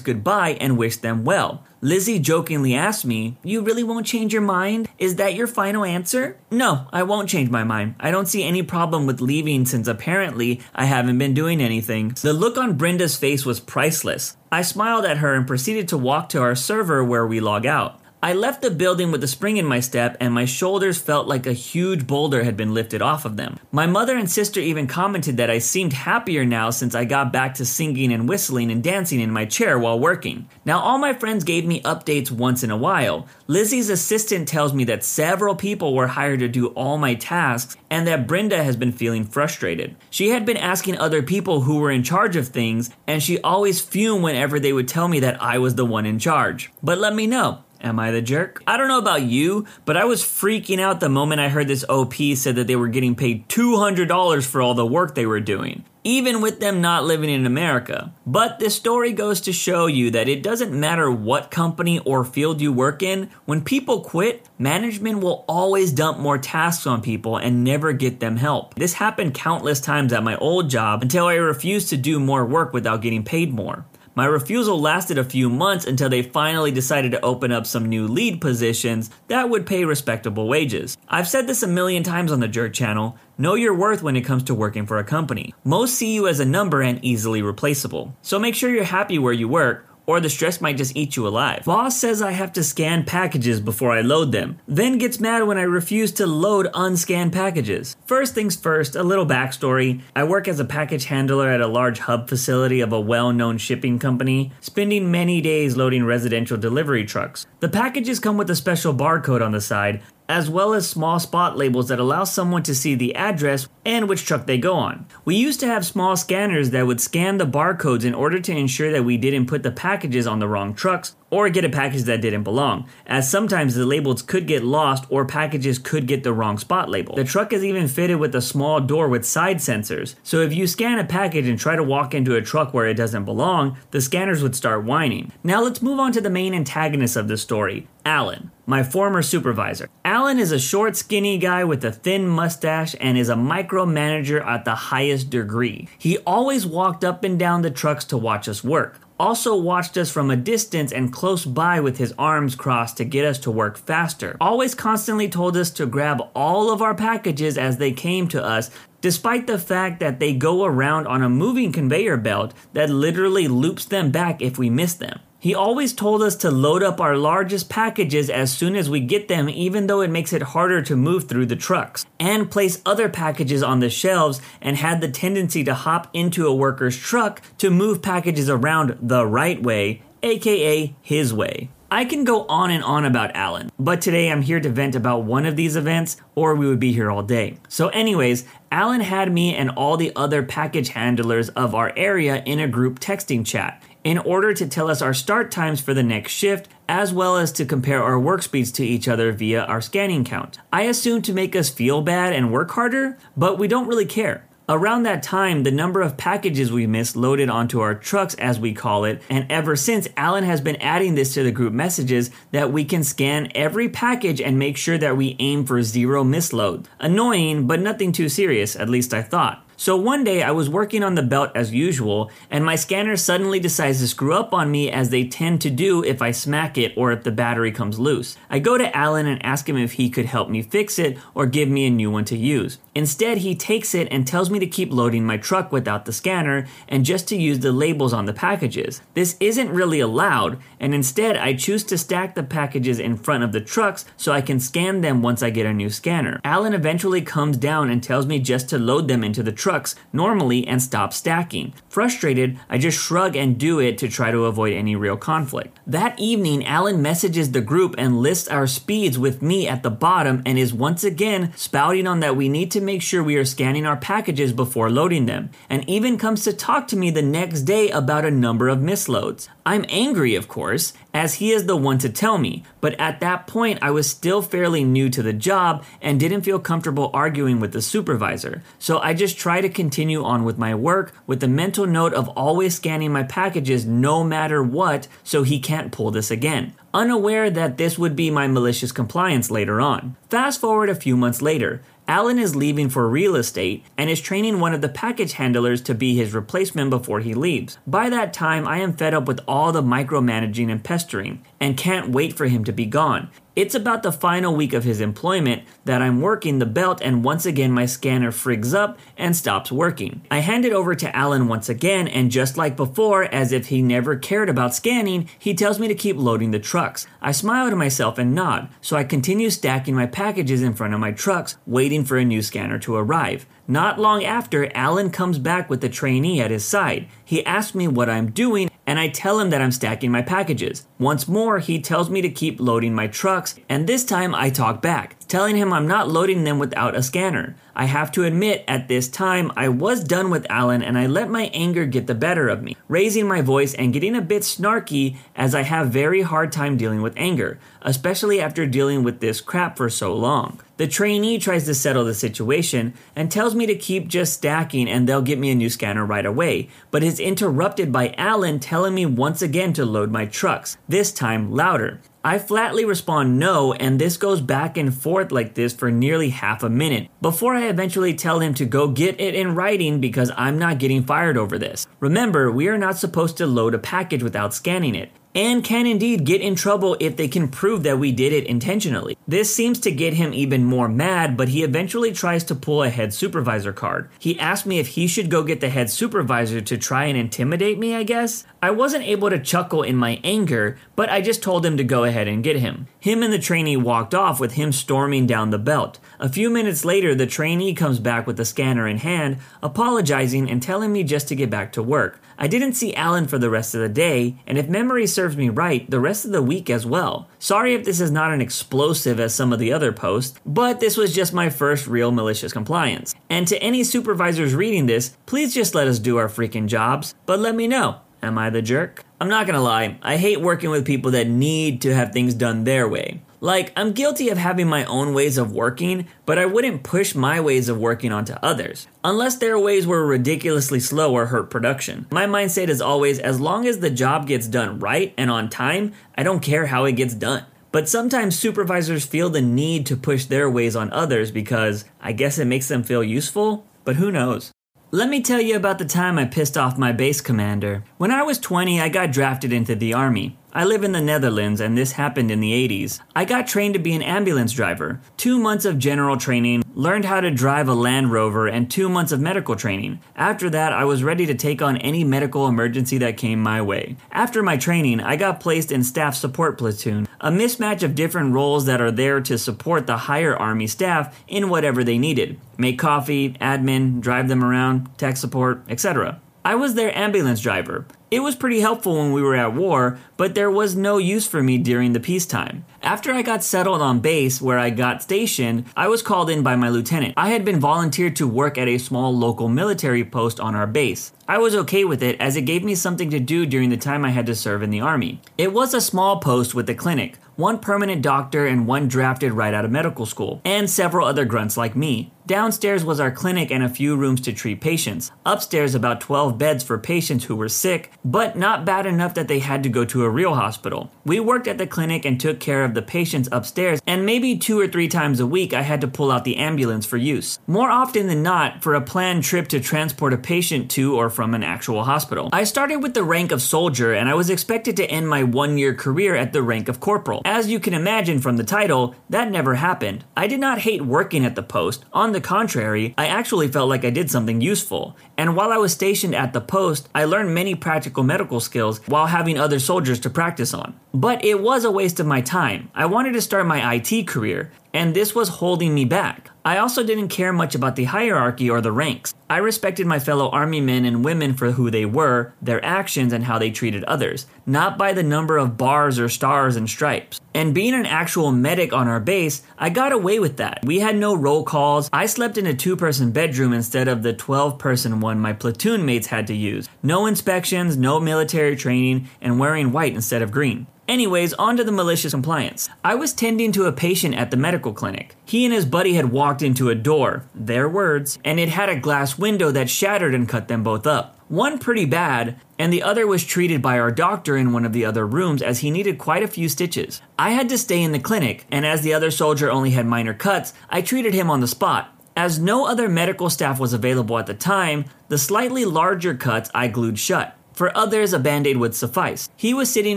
goodbye 0.00 0.56
and 0.60 0.78
wished 0.78 1.02
them 1.02 1.24
well. 1.24 1.64
Lizzie 1.84 2.18
jokingly 2.18 2.74
asked 2.74 3.04
me, 3.04 3.36
You 3.42 3.60
really 3.60 3.84
won't 3.84 4.06
change 4.06 4.32
your 4.32 4.40
mind? 4.40 4.88
Is 4.98 5.16
that 5.16 5.34
your 5.34 5.46
final 5.46 5.84
answer? 5.84 6.38
No, 6.50 6.86
I 6.94 7.02
won't 7.02 7.28
change 7.28 7.50
my 7.50 7.62
mind. 7.62 7.96
I 8.00 8.10
don't 8.10 8.26
see 8.26 8.42
any 8.42 8.62
problem 8.62 9.04
with 9.04 9.20
leaving 9.20 9.66
since 9.66 9.86
apparently 9.86 10.62
I 10.74 10.86
haven't 10.86 11.18
been 11.18 11.34
doing 11.34 11.60
anything. 11.60 12.16
The 12.22 12.32
look 12.32 12.56
on 12.56 12.78
Brenda's 12.78 13.18
face 13.18 13.44
was 13.44 13.60
priceless. 13.60 14.34
I 14.50 14.62
smiled 14.62 15.04
at 15.04 15.18
her 15.18 15.34
and 15.34 15.46
proceeded 15.46 15.88
to 15.88 15.98
walk 15.98 16.30
to 16.30 16.40
our 16.40 16.54
server 16.54 17.04
where 17.04 17.26
we 17.26 17.38
log 17.40 17.66
out. 17.66 18.00
I 18.24 18.32
left 18.32 18.62
the 18.62 18.70
building 18.70 19.12
with 19.12 19.22
a 19.22 19.28
spring 19.28 19.58
in 19.58 19.66
my 19.66 19.80
step, 19.80 20.16
and 20.18 20.32
my 20.32 20.46
shoulders 20.46 20.96
felt 20.96 21.28
like 21.28 21.46
a 21.46 21.52
huge 21.52 22.06
boulder 22.06 22.42
had 22.42 22.56
been 22.56 22.72
lifted 22.72 23.02
off 23.02 23.26
of 23.26 23.36
them. 23.36 23.58
My 23.70 23.86
mother 23.86 24.16
and 24.16 24.30
sister 24.30 24.60
even 24.60 24.86
commented 24.86 25.36
that 25.36 25.50
I 25.50 25.58
seemed 25.58 25.92
happier 25.92 26.46
now 26.46 26.70
since 26.70 26.94
I 26.94 27.04
got 27.04 27.34
back 27.34 27.52
to 27.56 27.66
singing 27.66 28.14
and 28.14 28.26
whistling 28.26 28.70
and 28.70 28.82
dancing 28.82 29.20
in 29.20 29.30
my 29.30 29.44
chair 29.44 29.78
while 29.78 30.00
working. 30.00 30.48
Now, 30.64 30.80
all 30.80 30.96
my 30.96 31.12
friends 31.12 31.44
gave 31.44 31.66
me 31.66 31.82
updates 31.82 32.30
once 32.30 32.64
in 32.64 32.70
a 32.70 32.78
while. 32.78 33.28
Lizzie's 33.46 33.90
assistant 33.90 34.48
tells 34.48 34.72
me 34.72 34.84
that 34.84 35.04
several 35.04 35.54
people 35.54 35.92
were 35.92 36.06
hired 36.06 36.38
to 36.38 36.48
do 36.48 36.68
all 36.68 36.96
my 36.96 37.16
tasks 37.16 37.76
and 37.90 38.06
that 38.06 38.26
Brenda 38.26 38.64
has 38.64 38.74
been 38.74 38.92
feeling 38.92 39.26
frustrated. 39.26 39.96
She 40.08 40.30
had 40.30 40.46
been 40.46 40.56
asking 40.56 40.96
other 40.96 41.22
people 41.22 41.60
who 41.60 41.76
were 41.76 41.90
in 41.90 42.02
charge 42.02 42.36
of 42.36 42.48
things, 42.48 42.88
and 43.06 43.22
she 43.22 43.38
always 43.42 43.82
fumed 43.82 44.24
whenever 44.24 44.58
they 44.58 44.72
would 44.72 44.88
tell 44.88 45.08
me 45.08 45.20
that 45.20 45.42
I 45.42 45.58
was 45.58 45.74
the 45.74 45.84
one 45.84 46.06
in 46.06 46.18
charge. 46.18 46.72
But 46.82 46.96
let 46.96 47.14
me 47.14 47.26
know. 47.26 47.64
Am 47.84 48.00
I 48.00 48.12
the 48.12 48.22
jerk? 48.22 48.62
I 48.66 48.78
don't 48.78 48.88
know 48.88 48.98
about 48.98 49.24
you, 49.24 49.66
but 49.84 49.98
I 49.98 50.06
was 50.06 50.22
freaking 50.22 50.80
out 50.80 51.00
the 51.00 51.10
moment 51.10 51.42
I 51.42 51.50
heard 51.50 51.68
this 51.68 51.84
OP 51.86 52.14
said 52.34 52.56
that 52.56 52.66
they 52.66 52.76
were 52.76 52.88
getting 52.88 53.14
paid 53.14 53.46
$200 53.50 54.46
for 54.46 54.62
all 54.62 54.72
the 54.72 54.86
work 54.86 55.14
they 55.14 55.26
were 55.26 55.38
doing, 55.38 55.84
even 56.02 56.40
with 56.40 56.60
them 56.60 56.80
not 56.80 57.04
living 57.04 57.28
in 57.28 57.44
America. 57.44 58.14
But 58.24 58.58
this 58.58 58.74
story 58.74 59.12
goes 59.12 59.42
to 59.42 59.52
show 59.52 59.84
you 59.84 60.10
that 60.12 60.30
it 60.30 60.42
doesn't 60.42 60.72
matter 60.72 61.10
what 61.10 61.50
company 61.50 61.98
or 61.98 62.24
field 62.24 62.62
you 62.62 62.72
work 62.72 63.02
in, 63.02 63.28
when 63.44 63.62
people 63.62 64.00
quit, 64.00 64.48
management 64.58 65.18
will 65.18 65.44
always 65.46 65.92
dump 65.92 66.18
more 66.18 66.38
tasks 66.38 66.86
on 66.86 67.02
people 67.02 67.36
and 67.36 67.64
never 67.64 67.92
get 67.92 68.18
them 68.18 68.38
help. 68.38 68.76
This 68.76 68.94
happened 68.94 69.34
countless 69.34 69.82
times 69.82 70.14
at 70.14 70.24
my 70.24 70.36
old 70.36 70.70
job 70.70 71.02
until 71.02 71.26
I 71.26 71.34
refused 71.34 71.90
to 71.90 71.98
do 71.98 72.18
more 72.18 72.46
work 72.46 72.72
without 72.72 73.02
getting 73.02 73.24
paid 73.24 73.52
more. 73.52 73.84
My 74.16 74.26
refusal 74.26 74.80
lasted 74.80 75.18
a 75.18 75.24
few 75.24 75.50
months 75.50 75.84
until 75.86 76.08
they 76.08 76.22
finally 76.22 76.70
decided 76.70 77.10
to 77.12 77.24
open 77.24 77.50
up 77.50 77.66
some 77.66 77.86
new 77.86 78.06
lead 78.06 78.40
positions 78.40 79.10
that 79.26 79.50
would 79.50 79.66
pay 79.66 79.84
respectable 79.84 80.46
wages. 80.46 80.96
I've 81.08 81.26
said 81.26 81.48
this 81.48 81.64
a 81.64 81.66
million 81.66 82.04
times 82.04 82.30
on 82.30 82.38
the 82.38 82.46
Jerk 82.46 82.72
channel 82.72 83.18
know 83.38 83.56
your 83.56 83.74
worth 83.74 84.04
when 84.04 84.14
it 84.14 84.20
comes 84.20 84.44
to 84.44 84.54
working 84.54 84.86
for 84.86 84.98
a 84.98 85.04
company. 85.04 85.52
Most 85.64 85.96
see 85.96 86.14
you 86.14 86.28
as 86.28 86.38
a 86.38 86.44
number 86.44 86.80
and 86.80 87.04
easily 87.04 87.42
replaceable. 87.42 88.14
So 88.22 88.38
make 88.38 88.54
sure 88.54 88.70
you're 88.70 88.84
happy 88.84 89.18
where 89.18 89.32
you 89.32 89.48
work 89.48 89.88
or 90.06 90.20
the 90.20 90.30
stress 90.30 90.60
might 90.60 90.76
just 90.76 90.96
eat 90.96 91.16
you 91.16 91.26
alive. 91.26 91.64
Boss 91.64 91.98
says 91.98 92.20
I 92.20 92.32
have 92.32 92.52
to 92.54 92.64
scan 92.64 93.04
packages 93.04 93.60
before 93.60 93.92
I 93.92 94.00
load 94.00 94.32
them, 94.32 94.58
then 94.66 94.98
gets 94.98 95.20
mad 95.20 95.46
when 95.46 95.58
I 95.58 95.62
refuse 95.62 96.12
to 96.12 96.26
load 96.26 96.66
unscanned 96.74 97.32
packages. 97.32 97.96
First 98.06 98.34
things 98.34 98.56
first, 98.56 98.96
a 98.96 99.02
little 99.02 99.26
backstory. 99.26 100.02
I 100.14 100.24
work 100.24 100.48
as 100.48 100.60
a 100.60 100.64
package 100.64 101.06
handler 101.06 101.48
at 101.48 101.60
a 101.60 101.66
large 101.66 102.00
hub 102.00 102.28
facility 102.28 102.80
of 102.80 102.92
a 102.92 103.00
well 103.00 103.32
known 103.32 103.58
shipping 103.58 103.98
company, 103.98 104.52
spending 104.60 105.10
many 105.10 105.40
days 105.40 105.76
loading 105.76 106.04
residential 106.04 106.56
delivery 106.56 107.04
trucks. 107.04 107.46
The 107.60 107.68
packages 107.68 108.20
come 108.20 108.36
with 108.36 108.50
a 108.50 108.56
special 108.56 108.94
barcode 108.94 109.44
on 109.44 109.52
the 109.52 109.60
side, 109.60 110.02
as 110.28 110.48
well 110.48 110.72
as 110.72 110.88
small 110.88 111.18
spot 111.18 111.56
labels 111.56 111.88
that 111.88 111.98
allow 111.98 112.24
someone 112.24 112.62
to 112.62 112.74
see 112.74 112.94
the 112.94 113.14
address 113.14 113.68
and 113.84 114.08
which 114.08 114.24
truck 114.24 114.46
they 114.46 114.58
go 114.58 114.74
on. 114.74 115.06
We 115.24 115.36
used 115.36 115.60
to 115.60 115.66
have 115.66 115.84
small 115.84 116.16
scanners 116.16 116.70
that 116.70 116.86
would 116.86 117.00
scan 117.00 117.38
the 117.38 117.46
barcodes 117.46 118.04
in 118.04 118.14
order 118.14 118.40
to 118.40 118.52
ensure 118.56 118.90
that 118.92 119.04
we 119.04 119.16
didn't 119.16 119.46
put 119.46 119.62
the 119.62 119.70
packages 119.70 120.26
on 120.26 120.38
the 120.38 120.48
wrong 120.48 120.74
trucks 120.74 121.14
or 121.34 121.48
get 121.50 121.64
a 121.64 121.68
package 121.68 122.04
that 122.04 122.20
didn't 122.20 122.44
belong, 122.44 122.88
as 123.08 123.28
sometimes 123.28 123.74
the 123.74 123.84
labels 123.84 124.22
could 124.22 124.46
get 124.46 124.62
lost 124.62 125.04
or 125.10 125.24
packages 125.24 125.80
could 125.80 126.06
get 126.06 126.22
the 126.22 126.32
wrong 126.32 126.56
spot 126.58 126.88
label. 126.88 127.16
The 127.16 127.24
truck 127.24 127.52
is 127.52 127.64
even 127.64 127.88
fitted 127.88 128.20
with 128.20 128.36
a 128.36 128.40
small 128.40 128.80
door 128.80 129.08
with 129.08 129.26
side 129.26 129.56
sensors, 129.56 130.14
so 130.22 130.40
if 130.42 130.54
you 130.54 130.68
scan 130.68 131.00
a 131.00 131.04
package 131.04 131.48
and 131.48 131.58
try 131.58 131.74
to 131.74 131.82
walk 131.82 132.14
into 132.14 132.36
a 132.36 132.40
truck 132.40 132.72
where 132.72 132.86
it 132.86 132.94
doesn't 132.94 133.24
belong, 133.24 133.76
the 133.90 134.00
scanners 134.00 134.44
would 134.44 134.54
start 134.54 134.84
whining. 134.84 135.32
Now 135.42 135.60
let's 135.60 135.82
move 135.82 135.98
on 135.98 136.12
to 136.12 136.20
the 136.20 136.30
main 136.30 136.54
antagonist 136.54 137.16
of 137.16 137.26
the 137.26 137.36
story, 137.36 137.88
Alan, 138.06 138.52
my 138.64 138.84
former 138.84 139.20
supervisor. 139.20 139.88
Alan 140.04 140.38
is 140.38 140.52
a 140.52 140.58
short, 140.60 140.94
skinny 140.94 141.38
guy 141.38 141.64
with 141.64 141.84
a 141.84 141.90
thin 141.90 142.28
mustache 142.28 142.94
and 143.00 143.18
is 143.18 143.28
a 143.28 143.34
micromanager 143.34 144.44
at 144.46 144.64
the 144.64 144.74
highest 144.74 145.30
degree. 145.30 145.88
He 145.98 146.18
always 146.18 146.64
walked 146.64 147.02
up 147.02 147.24
and 147.24 147.38
down 147.38 147.62
the 147.62 147.72
trucks 147.72 148.04
to 148.06 148.16
watch 148.16 148.48
us 148.48 148.62
work 148.62 149.00
also 149.18 149.56
watched 149.56 149.96
us 149.96 150.10
from 150.10 150.30
a 150.30 150.36
distance 150.36 150.92
and 150.92 151.12
close 151.12 151.44
by 151.44 151.80
with 151.80 151.98
his 151.98 152.14
arms 152.18 152.54
crossed 152.54 152.96
to 152.96 153.04
get 153.04 153.24
us 153.24 153.38
to 153.40 153.50
work 153.50 153.76
faster. 153.78 154.36
Always 154.40 154.74
constantly 154.74 155.28
told 155.28 155.56
us 155.56 155.70
to 155.72 155.86
grab 155.86 156.20
all 156.34 156.70
of 156.70 156.82
our 156.82 156.94
packages 156.94 157.56
as 157.56 157.78
they 157.78 157.92
came 157.92 158.28
to 158.28 158.42
us, 158.42 158.70
despite 159.00 159.46
the 159.46 159.58
fact 159.58 160.00
that 160.00 160.18
they 160.18 160.34
go 160.34 160.64
around 160.64 161.06
on 161.06 161.22
a 161.22 161.28
moving 161.28 161.72
conveyor 161.72 162.16
belt 162.16 162.54
that 162.72 162.90
literally 162.90 163.48
loops 163.48 163.84
them 163.84 164.10
back 164.10 164.42
if 164.42 164.58
we 164.58 164.70
miss 164.70 164.94
them. 164.94 165.20
He 165.44 165.54
always 165.54 165.92
told 165.92 166.22
us 166.22 166.36
to 166.36 166.50
load 166.50 166.82
up 166.82 167.02
our 167.02 167.18
largest 167.18 167.68
packages 167.68 168.30
as 168.30 168.50
soon 168.50 168.74
as 168.74 168.88
we 168.88 169.00
get 169.00 169.28
them, 169.28 169.50
even 169.50 169.88
though 169.88 170.00
it 170.00 170.10
makes 170.10 170.32
it 170.32 170.40
harder 170.40 170.80
to 170.80 170.96
move 170.96 171.28
through 171.28 171.44
the 171.44 171.54
trucks, 171.54 172.06
and 172.18 172.50
place 172.50 172.80
other 172.86 173.10
packages 173.10 173.62
on 173.62 173.80
the 173.80 173.90
shelves 173.90 174.40
and 174.62 174.78
had 174.78 175.02
the 175.02 175.10
tendency 175.10 175.62
to 175.62 175.74
hop 175.74 176.08
into 176.14 176.46
a 176.46 176.54
worker's 176.54 176.96
truck 176.96 177.42
to 177.58 177.68
move 177.68 178.00
packages 178.00 178.48
around 178.48 178.96
the 179.02 179.26
right 179.26 179.62
way, 179.62 180.00
aka 180.22 180.96
his 181.02 181.34
way. 181.34 181.68
I 181.90 182.06
can 182.06 182.24
go 182.24 182.46
on 182.46 182.70
and 182.70 182.82
on 182.82 183.04
about 183.04 183.36
Alan, 183.36 183.70
but 183.78 184.00
today 184.00 184.30
I'm 184.30 184.40
here 184.40 184.60
to 184.60 184.70
vent 184.70 184.94
about 184.94 185.24
one 185.24 185.44
of 185.44 185.56
these 185.56 185.76
events, 185.76 186.16
or 186.34 186.54
we 186.54 186.66
would 186.66 186.80
be 186.80 186.94
here 186.94 187.10
all 187.10 187.22
day. 187.22 187.58
So, 187.68 187.88
anyways, 187.88 188.44
Alan 188.72 189.02
had 189.02 189.30
me 189.30 189.54
and 189.54 189.70
all 189.70 189.98
the 189.98 190.10
other 190.16 190.42
package 190.42 190.88
handlers 190.88 191.50
of 191.50 191.74
our 191.74 191.92
area 191.96 192.42
in 192.46 192.58
a 192.58 192.66
group 192.66 192.98
texting 192.98 193.44
chat 193.46 193.80
in 194.04 194.18
order 194.18 194.52
to 194.54 194.68
tell 194.68 194.90
us 194.90 195.02
our 195.02 195.14
start 195.14 195.50
times 195.50 195.80
for 195.80 195.94
the 195.94 196.02
next 196.02 196.32
shift, 196.32 196.68
as 196.88 197.12
well 197.12 197.36
as 197.36 197.50
to 197.52 197.64
compare 197.64 198.02
our 198.02 198.20
work 198.20 198.42
speeds 198.42 198.70
to 198.72 198.84
each 198.84 199.08
other 199.08 199.32
via 199.32 199.64
our 199.64 199.80
scanning 199.80 200.24
count. 200.24 200.58
I 200.72 200.82
assume 200.82 201.22
to 201.22 201.32
make 201.32 201.56
us 201.56 201.70
feel 201.70 202.02
bad 202.02 202.34
and 202.34 202.52
work 202.52 202.70
harder, 202.72 203.18
but 203.36 203.58
we 203.58 203.66
don't 203.66 203.88
really 203.88 204.06
care. 204.06 204.46
Around 204.66 205.02
that 205.02 205.22
time, 205.22 205.62
the 205.62 205.70
number 205.70 206.00
of 206.00 206.16
packages 206.16 206.72
we 206.72 206.86
missed 206.86 207.16
loaded 207.16 207.50
onto 207.50 207.80
our 207.80 207.94
trucks, 207.94 208.34
as 208.36 208.58
we 208.58 208.72
call 208.72 209.04
it, 209.04 209.20
and 209.28 209.44
ever 209.50 209.76
since, 209.76 210.08
Alan 210.16 210.44
has 210.44 210.62
been 210.62 210.76
adding 210.76 211.16
this 211.16 211.34
to 211.34 211.42
the 211.42 211.52
group 211.52 211.74
messages 211.74 212.30
that 212.50 212.72
we 212.72 212.82
can 212.86 213.04
scan 213.04 213.52
every 213.54 213.90
package 213.90 214.40
and 214.40 214.58
make 214.58 214.78
sure 214.78 214.96
that 214.96 215.18
we 215.18 215.36
aim 215.38 215.66
for 215.66 215.82
zero 215.82 216.24
misload. 216.24 216.86
Annoying, 216.98 217.66
but 217.66 217.80
nothing 217.80 218.10
too 218.10 218.30
serious, 218.30 218.74
at 218.74 218.88
least 218.88 219.12
I 219.12 219.20
thought. 219.20 219.63
So 219.84 219.98
one 219.98 220.24
day 220.24 220.42
I 220.42 220.50
was 220.50 220.70
working 220.70 221.02
on 221.02 221.14
the 221.14 221.22
belt 221.22 221.50
as 221.54 221.74
usual, 221.74 222.30
and 222.50 222.64
my 222.64 222.74
scanner 222.74 223.18
suddenly 223.18 223.60
decides 223.60 223.98
to 223.98 224.08
screw 224.08 224.32
up 224.32 224.54
on 224.54 224.70
me 224.70 224.90
as 224.90 225.10
they 225.10 225.28
tend 225.28 225.60
to 225.60 225.68
do 225.68 226.02
if 226.02 226.22
I 226.22 226.30
smack 226.30 226.78
it 226.78 226.94
or 226.96 227.12
if 227.12 227.22
the 227.22 227.30
battery 227.30 227.70
comes 227.70 227.98
loose. 227.98 228.38
I 228.48 228.60
go 228.60 228.78
to 228.78 228.96
Alan 228.96 229.26
and 229.26 229.44
ask 229.44 229.68
him 229.68 229.76
if 229.76 229.92
he 229.92 230.08
could 230.08 230.24
help 230.24 230.48
me 230.48 230.62
fix 230.62 230.98
it 230.98 231.18
or 231.34 231.44
give 231.44 231.68
me 231.68 231.84
a 231.86 231.90
new 231.90 232.10
one 232.10 232.24
to 232.24 232.36
use. 232.38 232.78
Instead, 232.94 233.38
he 233.38 233.54
takes 233.54 233.94
it 233.94 234.08
and 234.10 234.26
tells 234.26 234.50
me 234.50 234.58
to 234.58 234.66
keep 234.66 234.92
loading 234.92 235.24
my 235.24 235.36
truck 235.36 235.72
without 235.72 236.04
the 236.04 236.12
scanner 236.12 236.66
and 236.88 237.04
just 237.04 237.26
to 237.28 237.36
use 237.36 237.58
the 237.58 237.72
labels 237.72 238.12
on 238.12 238.26
the 238.26 238.32
packages. 238.32 239.00
This 239.14 239.36
isn't 239.40 239.70
really 239.70 240.00
allowed, 240.00 240.58
and 240.78 240.94
instead 240.94 241.36
I 241.36 241.54
choose 241.54 241.82
to 241.84 241.98
stack 241.98 242.34
the 242.34 242.42
packages 242.42 243.00
in 243.00 243.16
front 243.16 243.42
of 243.42 243.52
the 243.52 243.60
trucks 243.60 244.04
so 244.16 244.32
I 244.32 244.40
can 244.40 244.60
scan 244.60 245.00
them 245.00 245.22
once 245.22 245.42
I 245.42 245.50
get 245.50 245.66
a 245.66 245.72
new 245.72 245.90
scanner. 245.90 246.40
Alan 246.44 246.74
eventually 246.74 247.22
comes 247.22 247.56
down 247.56 247.90
and 247.90 248.02
tells 248.02 248.26
me 248.26 248.38
just 248.38 248.68
to 248.68 248.78
load 248.78 249.08
them 249.08 249.24
into 249.24 249.42
the 249.42 249.52
trucks 249.52 249.96
normally 250.12 250.66
and 250.66 250.80
stop 250.82 251.12
stacking. 251.12 251.74
Frustrated, 251.88 252.58
I 252.68 252.78
just 252.78 252.98
shrug 252.98 253.34
and 253.34 253.58
do 253.58 253.80
it 253.80 253.98
to 253.98 254.08
try 254.08 254.30
to 254.30 254.44
avoid 254.44 254.72
any 254.72 254.94
real 254.94 255.16
conflict. 255.16 255.78
That 255.86 256.18
evening, 256.18 256.64
Alan 256.64 257.02
messages 257.02 257.52
the 257.52 257.60
group 257.60 257.94
and 257.98 258.20
lists 258.20 258.48
our 258.48 258.66
speeds 258.66 259.18
with 259.18 259.42
me 259.42 259.66
at 259.66 259.82
the 259.82 259.90
bottom 259.90 260.42
and 260.46 260.58
is 260.58 260.72
once 260.72 261.02
again 261.02 261.52
spouting 261.56 262.06
on 262.06 262.20
that 262.20 262.36
we 262.36 262.48
need 262.48 262.70
to 262.72 262.83
make 262.84 263.02
sure 263.02 263.22
we 263.22 263.36
are 263.36 263.44
scanning 263.44 263.86
our 263.86 263.96
packages 263.96 264.52
before 264.52 264.90
loading 264.90 265.26
them, 265.26 265.50
and 265.68 265.88
even 265.88 266.18
comes 266.18 266.44
to 266.44 266.52
talk 266.52 266.86
to 266.88 266.96
me 266.96 267.10
the 267.10 267.22
next 267.22 267.62
day 267.62 267.90
about 267.90 268.24
a 268.24 268.30
number 268.30 268.68
of 268.68 268.78
misloads. 268.78 269.48
I'm 269.66 269.84
angry, 269.88 270.34
of 270.34 270.46
course, 270.46 270.92
as 271.14 271.34
he 271.34 271.50
is 271.50 271.66
the 271.66 271.76
one 271.76 271.98
to 271.98 272.08
tell 272.08 272.38
me, 272.38 272.64
but 272.80 272.98
at 273.00 273.20
that 273.20 273.46
point 273.46 273.78
I 273.80 273.90
was 273.90 274.08
still 274.08 274.42
fairly 274.42 274.84
new 274.84 275.08
to 275.10 275.22
the 275.22 275.32
job 275.32 275.84
and 276.02 276.20
didn't 276.20 276.42
feel 276.42 276.58
comfortable 276.58 277.10
arguing 277.14 277.60
with 277.60 277.72
the 277.72 277.80
supervisor. 277.80 278.62
So 278.78 278.98
I 278.98 279.14
just 279.14 279.38
try 279.38 279.60
to 279.60 279.68
continue 279.68 280.22
on 280.22 280.44
with 280.44 280.58
my 280.58 280.74
work 280.74 281.14
with 281.26 281.40
the 281.40 281.48
mental 281.48 281.86
note 281.86 282.12
of 282.12 282.28
always 282.30 282.74
scanning 282.74 283.12
my 283.12 283.22
packages 283.22 283.86
no 283.86 284.22
matter 284.22 284.62
what 284.62 285.08
so 285.22 285.42
he 285.44 285.58
can't 285.60 285.92
pull 285.92 286.10
this 286.10 286.30
again 286.30 286.74
unaware 286.94 287.50
that 287.50 287.76
this 287.76 287.98
would 287.98 288.14
be 288.14 288.30
my 288.30 288.46
malicious 288.46 288.92
compliance 288.92 289.50
later 289.50 289.80
on. 289.80 290.16
Fast 290.30 290.60
forward 290.60 290.88
a 290.88 290.94
few 290.94 291.16
months 291.16 291.42
later, 291.42 291.82
Alan 292.06 292.38
is 292.38 292.54
leaving 292.54 292.90
for 292.90 293.08
real 293.08 293.34
estate 293.34 293.82
and 293.96 294.10
is 294.10 294.20
training 294.20 294.60
one 294.60 294.74
of 294.74 294.82
the 294.82 294.90
package 294.90 295.32
handlers 295.34 295.80
to 295.80 295.94
be 295.94 296.14
his 296.14 296.34
replacement 296.34 296.90
before 296.90 297.20
he 297.20 297.32
leaves. 297.32 297.78
By 297.86 298.10
that 298.10 298.34
time, 298.34 298.68
I 298.68 298.78
am 298.78 298.92
fed 298.92 299.14
up 299.14 299.26
with 299.26 299.40
all 299.48 299.72
the 299.72 299.82
micromanaging 299.82 300.70
and 300.70 300.84
pestering 300.84 301.42
and 301.60 301.76
can't 301.76 302.10
wait 302.10 302.36
for 302.36 302.46
him 302.46 302.64
to 302.64 302.72
be 302.72 302.86
gone. 302.86 303.30
It's 303.56 303.76
about 303.76 304.02
the 304.02 304.10
final 304.10 304.56
week 304.56 304.72
of 304.72 304.82
his 304.82 305.00
employment 305.00 305.62
that 305.84 306.02
I'm 306.02 306.20
working 306.20 306.58
the 306.58 306.66
belt, 306.66 307.00
and 307.00 307.22
once 307.22 307.46
again 307.46 307.70
my 307.70 307.86
scanner 307.86 308.32
frigs 308.32 308.74
up 308.74 308.98
and 309.16 309.36
stops 309.36 309.70
working. 309.70 310.22
I 310.28 310.38
hand 310.38 310.64
it 310.64 310.72
over 310.72 310.96
to 310.96 311.16
Alan 311.16 311.46
once 311.46 311.68
again, 311.68 312.08
and 312.08 312.32
just 312.32 312.56
like 312.56 312.76
before, 312.76 313.22
as 313.24 313.52
if 313.52 313.68
he 313.68 313.80
never 313.80 314.16
cared 314.16 314.48
about 314.48 314.74
scanning, 314.74 315.28
he 315.38 315.54
tells 315.54 315.78
me 315.78 315.86
to 315.86 315.94
keep 315.94 316.16
loading 316.16 316.50
the 316.50 316.58
trucks. 316.58 317.06
I 317.22 317.30
smile 317.30 317.70
to 317.70 317.76
myself 317.76 318.18
and 318.18 318.34
nod, 318.34 318.70
so 318.80 318.96
I 318.96 319.04
continue 319.04 319.50
stacking 319.50 319.94
my 319.94 320.06
packages 320.06 320.62
in 320.62 320.74
front 320.74 320.92
of 320.92 320.98
my 320.98 321.12
trucks, 321.12 321.56
waiting 321.64 322.04
for 322.04 322.18
a 322.18 322.24
new 322.24 322.42
scanner 322.42 322.80
to 322.80 322.96
arrive. 322.96 323.46
Not 323.68 324.00
long 324.00 324.24
after, 324.24 324.70
Alan 324.76 325.10
comes 325.10 325.38
back 325.38 325.70
with 325.70 325.80
the 325.80 325.88
trainee 325.88 326.40
at 326.40 326.50
his 326.50 326.64
side. 326.64 327.08
He 327.24 327.46
asks 327.46 327.74
me 327.74 327.86
what 327.86 328.10
I'm 328.10 328.30
doing, 328.32 328.68
and 328.86 328.98
I 328.98 329.08
tell 329.08 329.40
him 329.40 329.50
that 329.50 329.62
I'm 329.62 329.72
stacking 329.72 330.10
my 330.10 330.22
packages. 330.22 330.86
Once 330.98 331.26
more, 331.26 331.58
he 331.58 331.80
tells 331.80 332.10
me 332.10 332.22
to 332.22 332.28
keep 332.28 332.60
loading 332.60 332.94
my 332.94 333.06
trucks, 333.06 333.54
and 333.68 333.86
this 333.86 334.04
time 334.04 334.34
I 334.34 334.50
talk 334.50 334.82
back, 334.82 335.16
telling 335.24 335.56
him 335.56 335.72
I'm 335.72 335.88
not 335.88 336.08
loading 336.08 336.44
them 336.44 336.58
without 336.58 336.94
a 336.94 337.02
scanner. 337.02 337.56
I 337.74 337.86
have 337.86 338.12
to 338.12 338.24
admit, 338.24 338.64
at 338.68 338.86
this 338.86 339.08
time, 339.08 339.50
I 339.56 339.68
was 339.68 340.04
done 340.04 340.30
with 340.30 340.46
Alan 340.48 340.82
and 340.82 340.96
I 340.96 341.06
let 341.06 341.28
my 341.28 341.50
anger 341.52 341.86
get 341.86 342.06
the 342.06 342.14
better 342.14 342.48
of 342.48 342.62
me, 342.62 342.76
raising 342.88 343.26
my 343.26 343.40
voice 343.40 343.74
and 343.74 343.92
getting 343.92 344.14
a 344.14 344.20
bit 344.20 344.42
snarky 344.42 345.16
as 345.34 345.54
I 345.54 345.62
have 345.62 345.88
very 345.88 346.22
hard 346.22 346.52
time 346.52 346.76
dealing 346.76 347.02
with 347.02 347.14
anger, 347.16 347.58
especially 347.82 348.40
after 348.40 348.66
dealing 348.66 349.02
with 349.02 349.20
this 349.20 349.40
crap 349.40 349.76
for 349.76 349.90
so 349.90 350.14
long. 350.14 350.60
The 350.76 350.86
trainee 350.86 351.38
tries 351.38 351.64
to 351.66 351.74
settle 351.74 352.04
the 352.04 352.14
situation 352.14 352.94
and 353.14 353.30
tells 353.30 353.54
me 353.54 353.66
to 353.66 353.76
keep 353.76 354.08
just 354.08 354.34
stacking 354.34 354.88
and 354.88 355.08
they'll 355.08 355.22
get 355.22 355.38
me 355.38 355.50
a 355.50 355.54
new 355.54 355.70
scanner 355.70 356.04
right 356.04 356.26
away, 356.26 356.68
but 356.90 357.02
is 357.02 357.20
interrupted 357.20 357.92
by 357.92 358.14
Alan 358.18 358.60
telling 358.60 358.94
me 358.94 359.06
once 359.06 359.42
again 359.42 359.72
to 359.74 359.84
load 359.84 360.10
my 360.10 360.26
trucks, 360.26 360.76
this 360.88 361.12
time 361.12 361.52
louder. 361.52 362.00
I 362.26 362.38
flatly 362.38 362.86
respond 362.86 363.38
no, 363.38 363.74
and 363.74 364.00
this 364.00 364.16
goes 364.16 364.40
back 364.40 364.78
and 364.78 364.94
forth 364.94 365.30
like 365.30 365.52
this 365.52 365.74
for 365.74 365.90
nearly 365.90 366.30
half 366.30 366.62
a 366.62 366.70
minute 366.70 367.10
before 367.20 367.54
I 367.54 367.68
eventually 367.68 368.14
tell 368.14 368.40
him 368.40 368.54
to 368.54 368.64
go 368.64 368.88
get 368.88 369.20
it 369.20 369.34
in 369.34 369.54
writing 369.54 370.00
because 370.00 370.32
I'm 370.34 370.58
not 370.58 370.78
getting 370.78 371.04
fired 371.04 371.36
over 371.36 371.58
this. 371.58 371.86
Remember, 372.00 372.50
we 372.50 372.68
are 372.68 372.78
not 372.78 372.96
supposed 372.96 373.36
to 373.36 373.46
load 373.46 373.74
a 373.74 373.78
package 373.78 374.22
without 374.22 374.54
scanning 374.54 374.94
it 374.94 375.10
and 375.34 375.64
can 375.64 375.86
indeed 375.86 376.24
get 376.24 376.40
in 376.40 376.54
trouble 376.54 376.96
if 377.00 377.16
they 377.16 377.28
can 377.28 377.48
prove 377.48 377.82
that 377.82 377.98
we 377.98 378.12
did 378.12 378.32
it 378.32 378.44
intentionally. 378.44 379.18
This 379.26 379.54
seems 379.54 379.80
to 379.80 379.90
get 379.90 380.14
him 380.14 380.32
even 380.32 380.64
more 380.64 380.88
mad, 380.88 381.36
but 381.36 381.48
he 381.48 381.62
eventually 381.62 382.12
tries 382.12 382.44
to 382.44 382.54
pull 382.54 382.82
a 382.82 382.90
head 382.90 383.12
supervisor 383.12 383.72
card. 383.72 384.10
He 384.18 384.38
asked 384.38 384.66
me 384.66 384.78
if 384.78 384.88
he 384.88 385.06
should 385.06 385.30
go 385.30 385.42
get 385.42 385.60
the 385.60 385.68
head 385.68 385.90
supervisor 385.90 386.60
to 386.60 386.78
try 386.78 387.06
and 387.06 387.18
intimidate 387.18 387.78
me, 387.78 387.94
I 387.94 388.04
guess. 388.04 388.44
I 388.62 388.70
wasn't 388.70 389.04
able 389.04 389.30
to 389.30 389.38
chuckle 389.38 389.82
in 389.82 389.96
my 389.96 390.20
anger, 390.22 390.78
but 390.94 391.10
I 391.10 391.20
just 391.20 391.42
told 391.42 391.66
him 391.66 391.76
to 391.76 391.84
go 391.84 392.04
ahead 392.04 392.28
and 392.28 392.44
get 392.44 392.56
him. 392.56 392.86
Him 393.00 393.22
and 393.22 393.32
the 393.32 393.38
trainee 393.38 393.76
walked 393.76 394.14
off 394.14 394.38
with 394.40 394.52
him 394.52 394.72
storming 394.72 395.26
down 395.26 395.50
the 395.50 395.58
belt. 395.58 395.98
A 396.20 396.28
few 396.28 396.48
minutes 396.48 396.84
later, 396.84 397.14
the 397.14 397.26
trainee 397.26 397.74
comes 397.74 397.98
back 397.98 398.26
with 398.26 398.36
the 398.36 398.44
scanner 398.44 398.86
in 398.86 398.98
hand, 398.98 399.38
apologizing 399.62 400.48
and 400.48 400.62
telling 400.62 400.92
me 400.92 401.02
just 401.02 401.28
to 401.28 401.34
get 401.34 401.50
back 401.50 401.72
to 401.72 401.82
work. 401.82 402.20
I 402.38 402.46
didn't 402.46 402.74
see 402.74 402.94
Alan 402.94 403.26
for 403.26 403.38
the 403.38 403.50
rest 403.50 403.74
of 403.74 403.80
the 403.80 403.88
day, 403.88 404.36
and 404.46 404.58
if 404.58 404.68
memory 404.68 405.06
serves 405.06 405.36
me 405.36 405.48
right, 405.48 405.88
the 405.90 406.00
rest 406.00 406.24
of 406.24 406.32
the 406.32 406.42
week 406.42 406.68
as 406.70 406.84
well. 406.84 407.28
Sorry 407.38 407.74
if 407.74 407.84
this 407.84 408.00
is 408.00 408.10
not 408.10 408.32
an 408.32 408.40
explosive 408.40 409.20
as 409.20 409.34
some 409.34 409.52
of 409.52 409.58
the 409.58 409.72
other 409.72 409.92
posts, 409.92 410.38
but 410.44 410.80
this 410.80 410.96
was 410.96 411.14
just 411.14 411.32
my 411.32 411.50
first 411.50 411.86
real 411.86 412.10
malicious 412.10 412.52
compliance. 412.52 413.14
And 413.30 413.46
to 413.48 413.62
any 413.62 413.84
supervisors 413.84 414.54
reading 414.54 414.86
this, 414.86 415.16
please 415.26 415.54
just 415.54 415.74
let 415.74 415.88
us 415.88 415.98
do 415.98 416.16
our 416.16 416.28
freaking 416.28 416.66
jobs, 416.66 417.14
but 417.26 417.38
let 417.38 417.54
me 417.54 417.66
know. 417.66 418.00
Am 418.22 418.38
I 418.38 418.48
the 418.48 418.62
jerk? 418.62 419.04
I'm 419.20 419.28
not 419.28 419.46
gonna 419.46 419.60
lie, 419.60 419.98
I 420.02 420.16
hate 420.16 420.40
working 420.40 420.70
with 420.70 420.86
people 420.86 421.10
that 421.10 421.28
need 421.28 421.82
to 421.82 421.94
have 421.94 422.12
things 422.12 422.34
done 422.34 422.64
their 422.64 422.88
way. 422.88 423.20
Like, 423.44 423.74
I'm 423.76 423.92
guilty 423.92 424.30
of 424.30 424.38
having 424.38 424.68
my 424.68 424.86
own 424.86 425.12
ways 425.12 425.36
of 425.36 425.52
working, 425.52 426.08
but 426.24 426.38
I 426.38 426.46
wouldn't 426.46 426.82
push 426.82 427.14
my 427.14 427.42
ways 427.42 427.68
of 427.68 427.76
working 427.76 428.10
onto 428.10 428.32
others. 428.40 428.88
Unless 429.04 429.36
their 429.36 429.58
ways 429.58 429.86
were 429.86 430.06
ridiculously 430.06 430.80
slow 430.80 431.12
or 431.12 431.26
hurt 431.26 431.50
production. 431.50 432.06
My 432.10 432.24
mindset 432.24 432.68
is 432.68 432.80
always 432.80 433.18
as 433.18 433.42
long 433.42 433.66
as 433.66 433.80
the 433.80 433.90
job 433.90 434.26
gets 434.26 434.46
done 434.46 434.78
right 434.78 435.12
and 435.18 435.30
on 435.30 435.50
time, 435.50 435.92
I 436.16 436.22
don't 436.22 436.40
care 436.40 436.64
how 436.64 436.86
it 436.86 436.92
gets 436.92 437.12
done. 437.12 437.44
But 437.70 437.86
sometimes 437.86 438.38
supervisors 438.38 439.04
feel 439.04 439.28
the 439.28 439.42
need 439.42 439.84
to 439.88 439.96
push 439.98 440.24
their 440.24 440.48
ways 440.48 440.74
on 440.74 440.90
others 440.90 441.30
because 441.30 441.84
I 442.00 442.12
guess 442.12 442.38
it 442.38 442.46
makes 442.46 442.68
them 442.68 442.82
feel 442.82 443.04
useful, 443.04 443.66
but 443.84 443.96
who 443.96 444.10
knows? 444.10 444.52
Let 444.90 445.08
me 445.08 445.20
tell 445.20 445.40
you 445.40 445.56
about 445.56 445.78
the 445.78 445.84
time 445.84 446.18
I 446.18 446.24
pissed 446.24 446.56
off 446.56 446.78
my 446.78 446.92
base 446.92 447.20
commander. 447.20 447.82
When 447.98 448.12
I 448.12 448.22
was 448.22 448.38
20, 448.38 448.80
I 448.80 448.88
got 448.88 449.10
drafted 449.10 449.52
into 449.52 449.74
the 449.74 449.92
army. 449.92 450.38
I 450.56 450.62
live 450.62 450.84
in 450.84 450.92
the 450.92 451.00
Netherlands 451.00 451.60
and 451.60 451.76
this 451.76 451.90
happened 451.92 452.30
in 452.30 452.38
the 452.38 452.52
80s. 452.68 453.00
I 453.16 453.24
got 453.24 453.48
trained 453.48 453.74
to 453.74 453.80
be 453.80 453.92
an 453.92 454.02
ambulance 454.02 454.52
driver. 454.52 455.00
Two 455.16 455.36
months 455.36 455.64
of 455.64 455.80
general 455.80 456.16
training, 456.16 456.62
learned 456.74 457.06
how 457.06 457.20
to 457.20 457.30
drive 457.32 457.66
a 457.66 457.74
Land 457.74 458.12
Rover, 458.12 458.46
and 458.46 458.70
two 458.70 458.88
months 458.88 459.10
of 459.10 459.20
medical 459.20 459.56
training. 459.56 460.00
After 460.14 460.48
that, 460.50 460.72
I 460.72 460.84
was 460.84 461.02
ready 461.02 461.26
to 461.26 461.34
take 461.34 461.60
on 461.60 461.76
any 461.78 462.04
medical 462.04 462.46
emergency 462.46 462.98
that 462.98 463.16
came 463.16 463.40
my 463.40 463.62
way. 463.62 463.96
After 464.12 464.44
my 464.44 464.56
training, 464.56 465.00
I 465.00 465.16
got 465.16 465.40
placed 465.40 465.72
in 465.72 465.82
Staff 465.82 466.14
Support 466.14 466.58
Platoon, 466.58 467.08
a 467.20 467.30
mismatch 467.30 467.82
of 467.82 467.96
different 467.96 468.32
roles 468.32 468.66
that 468.66 468.80
are 468.80 468.92
there 468.92 469.20
to 469.22 469.38
support 469.38 469.88
the 469.88 469.96
higher 469.96 470.36
Army 470.36 470.68
staff 470.68 471.24
in 471.26 471.48
whatever 471.48 471.82
they 471.82 471.98
needed 471.98 472.38
make 472.56 472.78
coffee, 472.78 473.30
admin, 473.40 474.00
drive 474.00 474.28
them 474.28 474.44
around, 474.44 474.88
tech 474.96 475.16
support, 475.16 475.60
etc. 475.68 476.20
I 476.44 476.54
was 476.54 476.74
their 476.74 476.96
ambulance 476.96 477.40
driver. 477.40 477.86
It 478.14 478.22
was 478.22 478.36
pretty 478.36 478.60
helpful 478.60 478.94
when 478.94 479.10
we 479.10 479.22
were 479.22 479.34
at 479.34 479.54
war, 479.54 479.98
but 480.16 480.36
there 480.36 480.48
was 480.48 480.76
no 480.76 480.98
use 480.98 481.26
for 481.26 481.42
me 481.42 481.58
during 481.58 481.94
the 481.94 481.98
peacetime. 481.98 482.64
After 482.80 483.12
I 483.12 483.22
got 483.22 483.42
settled 483.42 483.82
on 483.82 483.98
base 483.98 484.40
where 484.40 484.56
I 484.56 484.70
got 484.70 485.02
stationed, 485.02 485.64
I 485.76 485.88
was 485.88 486.00
called 486.00 486.30
in 486.30 486.44
by 486.44 486.54
my 486.54 486.68
lieutenant. 486.68 487.14
I 487.16 487.30
had 487.30 487.44
been 487.44 487.58
volunteered 487.58 488.14
to 488.16 488.28
work 488.28 488.56
at 488.56 488.68
a 488.68 488.78
small 488.78 489.12
local 489.12 489.48
military 489.48 490.04
post 490.04 490.38
on 490.38 490.54
our 490.54 490.68
base. 490.68 491.10
I 491.26 491.38
was 491.38 491.56
okay 491.56 491.84
with 491.84 492.04
it 492.04 492.20
as 492.20 492.36
it 492.36 492.42
gave 492.42 492.62
me 492.62 492.76
something 492.76 493.10
to 493.10 493.18
do 493.18 493.46
during 493.46 493.70
the 493.70 493.76
time 493.76 494.04
I 494.04 494.10
had 494.10 494.26
to 494.26 494.36
serve 494.36 494.62
in 494.62 494.70
the 494.70 494.80
army. 494.80 495.20
It 495.36 495.52
was 495.52 495.74
a 495.74 495.80
small 495.80 496.20
post 496.20 496.54
with 496.54 496.70
a 496.70 496.74
clinic, 496.76 497.18
one 497.34 497.58
permanent 497.58 498.00
doctor 498.00 498.46
and 498.46 498.68
one 498.68 498.86
drafted 498.86 499.32
right 499.32 499.54
out 499.54 499.64
of 499.64 499.72
medical 499.72 500.06
school, 500.06 500.40
and 500.44 500.70
several 500.70 501.08
other 501.08 501.24
grunts 501.24 501.56
like 501.56 501.74
me. 501.74 502.12
Downstairs 502.26 502.86
was 502.86 503.00
our 503.00 503.10
clinic 503.10 503.50
and 503.50 503.62
a 503.62 503.68
few 503.68 503.96
rooms 503.96 504.22
to 504.22 504.32
treat 504.32 504.62
patients. 504.62 505.12
Upstairs, 505.26 505.74
about 505.74 506.00
12 506.00 506.38
beds 506.38 506.64
for 506.64 506.78
patients 506.78 507.24
who 507.24 507.36
were 507.36 507.50
sick, 507.50 507.92
but 508.02 508.34
not 508.34 508.64
bad 508.64 508.86
enough 508.86 509.12
that 509.12 509.28
they 509.28 509.40
had 509.40 509.62
to 509.62 509.68
go 509.68 509.84
to 509.84 510.04
a 510.04 510.08
real 510.08 510.34
hospital. 510.34 510.90
We 511.04 511.20
worked 511.20 511.46
at 511.46 511.58
the 511.58 511.66
clinic 511.66 512.06
and 512.06 512.18
took 512.18 512.40
care 512.40 512.64
of 512.64 512.72
the 512.72 512.80
patients 512.80 513.28
upstairs, 513.30 513.78
and 513.86 514.06
maybe 514.06 514.38
two 514.38 514.58
or 514.58 514.66
three 514.66 514.88
times 514.88 515.20
a 515.20 515.26
week 515.26 515.52
I 515.52 515.60
had 515.60 515.82
to 515.82 515.86
pull 515.86 516.10
out 516.10 516.24
the 516.24 516.38
ambulance 516.38 516.86
for 516.86 516.96
use. 516.96 517.38
More 517.46 517.70
often 517.70 518.06
than 518.06 518.22
not, 518.22 518.62
for 518.62 518.74
a 518.74 518.80
planned 518.80 519.24
trip 519.24 519.48
to 519.48 519.60
transport 519.60 520.14
a 520.14 520.18
patient 520.18 520.70
to 520.70 520.96
or 520.96 521.10
from 521.10 521.34
an 521.34 521.42
actual 521.42 521.84
hospital. 521.84 522.30
I 522.32 522.44
started 522.44 522.76
with 522.76 522.94
the 522.94 523.04
rank 523.04 523.32
of 523.32 523.42
soldier 523.42 523.92
and 523.92 524.08
I 524.08 524.14
was 524.14 524.30
expected 524.30 524.78
to 524.78 524.90
end 524.90 525.10
my 525.10 525.24
one 525.24 525.58
year 525.58 525.74
career 525.74 526.16
at 526.16 526.32
the 526.32 526.42
rank 526.42 526.70
of 526.70 526.80
corporal. 526.80 527.20
As 527.26 527.50
you 527.50 527.60
can 527.60 527.74
imagine 527.74 528.18
from 528.18 528.38
the 528.38 528.44
title, 528.44 528.94
that 529.10 529.30
never 529.30 529.56
happened. 529.56 530.06
I 530.16 530.26
did 530.26 530.40
not 530.40 530.60
hate 530.60 530.80
working 530.80 531.26
at 531.26 531.34
the 531.34 531.42
post. 531.42 531.84
On 531.92 532.13
the 532.14 532.20
contrary, 532.20 532.94
I 532.96 533.06
actually 533.06 533.48
felt 533.48 533.68
like 533.68 533.84
I 533.84 533.90
did 533.90 534.10
something 534.10 534.40
useful. 534.40 534.96
And 535.18 535.36
while 535.36 535.52
I 535.52 535.58
was 535.58 535.72
stationed 535.72 536.14
at 536.14 536.32
the 536.32 536.40
post, 536.40 536.88
I 536.94 537.04
learned 537.04 537.34
many 537.34 537.54
practical 537.54 538.02
medical 538.02 538.40
skills 538.40 538.78
while 538.86 539.06
having 539.06 539.38
other 539.38 539.58
soldiers 539.58 540.00
to 540.00 540.10
practice 540.10 540.54
on. 540.54 540.78
But 540.94 541.24
it 541.24 541.42
was 541.42 541.64
a 541.64 541.70
waste 541.70 542.00
of 542.00 542.06
my 542.06 542.20
time. 542.20 542.70
I 542.74 542.86
wanted 542.86 543.12
to 543.12 543.20
start 543.20 543.46
my 543.46 543.74
IT 543.74 544.06
career, 544.06 544.52
and 544.74 544.92
this 544.92 545.14
was 545.14 545.28
holding 545.28 545.72
me 545.72 545.84
back. 545.84 546.30
I 546.44 546.58
also 546.58 546.84
didn't 546.84 547.08
care 547.08 547.32
much 547.32 547.54
about 547.54 547.76
the 547.76 547.84
hierarchy 547.84 548.50
or 548.50 548.60
the 548.60 548.72
ranks. 548.72 549.14
I 549.30 549.38
respected 549.38 549.86
my 549.86 549.98
fellow 549.98 550.28
army 550.28 550.60
men 550.60 550.84
and 550.84 551.04
women 551.04 551.32
for 551.32 551.52
who 551.52 551.70
they 551.70 551.86
were, 551.86 552.34
their 552.42 552.62
actions, 552.62 553.12
and 553.14 553.24
how 553.24 553.38
they 553.38 553.50
treated 553.50 553.84
others, 553.84 554.26
not 554.44 554.76
by 554.76 554.92
the 554.92 555.02
number 555.02 555.38
of 555.38 555.56
bars 555.56 555.98
or 555.98 556.08
stars 556.10 556.56
and 556.56 556.68
stripes. 556.68 557.20
And 557.32 557.54
being 557.54 557.72
an 557.72 557.86
actual 557.86 558.32
medic 558.32 558.72
on 558.74 558.88
our 558.88 559.00
base, 559.00 559.42
I 559.56 559.70
got 559.70 559.92
away 559.92 560.18
with 560.18 560.36
that. 560.36 560.60
We 560.64 560.80
had 560.80 560.96
no 560.96 561.14
roll 561.14 561.44
calls. 561.44 561.88
I 561.92 562.06
slept 562.06 562.36
in 562.36 562.46
a 562.46 562.52
two 562.52 562.76
person 562.76 563.12
bedroom 563.12 563.52
instead 563.52 563.88
of 563.88 564.02
the 564.02 564.12
12 564.12 564.58
person 564.58 565.00
one 565.00 565.20
my 565.20 565.32
platoon 565.32 565.86
mates 565.86 566.08
had 566.08 566.26
to 566.26 566.34
use. 566.34 566.68
No 566.82 567.06
inspections, 567.06 567.76
no 567.76 568.00
military 568.00 568.56
training, 568.56 569.08
and 569.22 569.38
wearing 569.38 569.72
white 569.72 569.94
instead 569.94 570.20
of 570.20 570.32
green. 570.32 570.66
Anyways, 570.86 571.32
on 571.34 571.56
to 571.56 571.64
the 571.64 571.72
malicious 571.72 572.12
compliance. 572.12 572.68
I 572.84 572.94
was 572.94 573.14
tending 573.14 573.52
to 573.52 573.64
a 573.64 573.72
patient 573.72 574.14
at 574.14 574.30
the 574.30 574.36
medical 574.36 574.74
clinic. 574.74 575.16
He 575.24 575.44
and 575.44 575.54
his 575.54 575.64
buddy 575.64 575.94
had 575.94 576.12
walked 576.12 576.42
into 576.42 576.68
a 576.68 576.74
door, 576.74 577.24
their 577.34 577.68
words, 577.68 578.18
and 578.24 578.38
it 578.38 578.50
had 578.50 578.68
a 578.68 578.78
glass 578.78 579.18
window 579.18 579.50
that 579.50 579.70
shattered 579.70 580.14
and 580.14 580.28
cut 580.28 580.48
them 580.48 580.62
both 580.62 580.86
up. 580.86 581.18
One 581.28 581.58
pretty 581.58 581.86
bad, 581.86 582.38
and 582.58 582.70
the 582.70 582.82
other 582.82 583.06
was 583.06 583.24
treated 583.24 583.62
by 583.62 583.78
our 583.78 583.90
doctor 583.90 584.36
in 584.36 584.52
one 584.52 584.66
of 584.66 584.74
the 584.74 584.84
other 584.84 585.06
rooms 585.06 585.40
as 585.40 585.60
he 585.60 585.70
needed 585.70 585.96
quite 585.96 586.22
a 586.22 586.28
few 586.28 586.50
stitches. 586.50 587.00
I 587.18 587.30
had 587.30 587.48
to 587.48 587.56
stay 587.56 587.82
in 587.82 587.92
the 587.92 587.98
clinic, 587.98 588.44
and 588.50 588.66
as 588.66 588.82
the 588.82 588.92
other 588.92 589.10
soldier 589.10 589.50
only 589.50 589.70
had 589.70 589.86
minor 589.86 590.12
cuts, 590.12 590.52
I 590.68 590.82
treated 590.82 591.14
him 591.14 591.30
on 591.30 591.40
the 591.40 591.48
spot. 591.48 591.90
As 592.14 592.38
no 592.38 592.66
other 592.66 592.88
medical 592.88 593.30
staff 593.30 593.58
was 593.58 593.72
available 593.72 594.18
at 594.18 594.26
the 594.26 594.34
time, 594.34 594.84
the 595.08 595.18
slightly 595.18 595.64
larger 595.64 596.14
cuts 596.14 596.50
I 596.54 596.68
glued 596.68 596.98
shut. 596.98 597.36
For 597.54 597.76
others, 597.76 598.12
a 598.12 598.18
band 598.18 598.48
aid 598.48 598.56
would 598.56 598.74
suffice. 598.74 599.28
He 599.36 599.54
was 599.54 599.70
sitting 599.70 599.96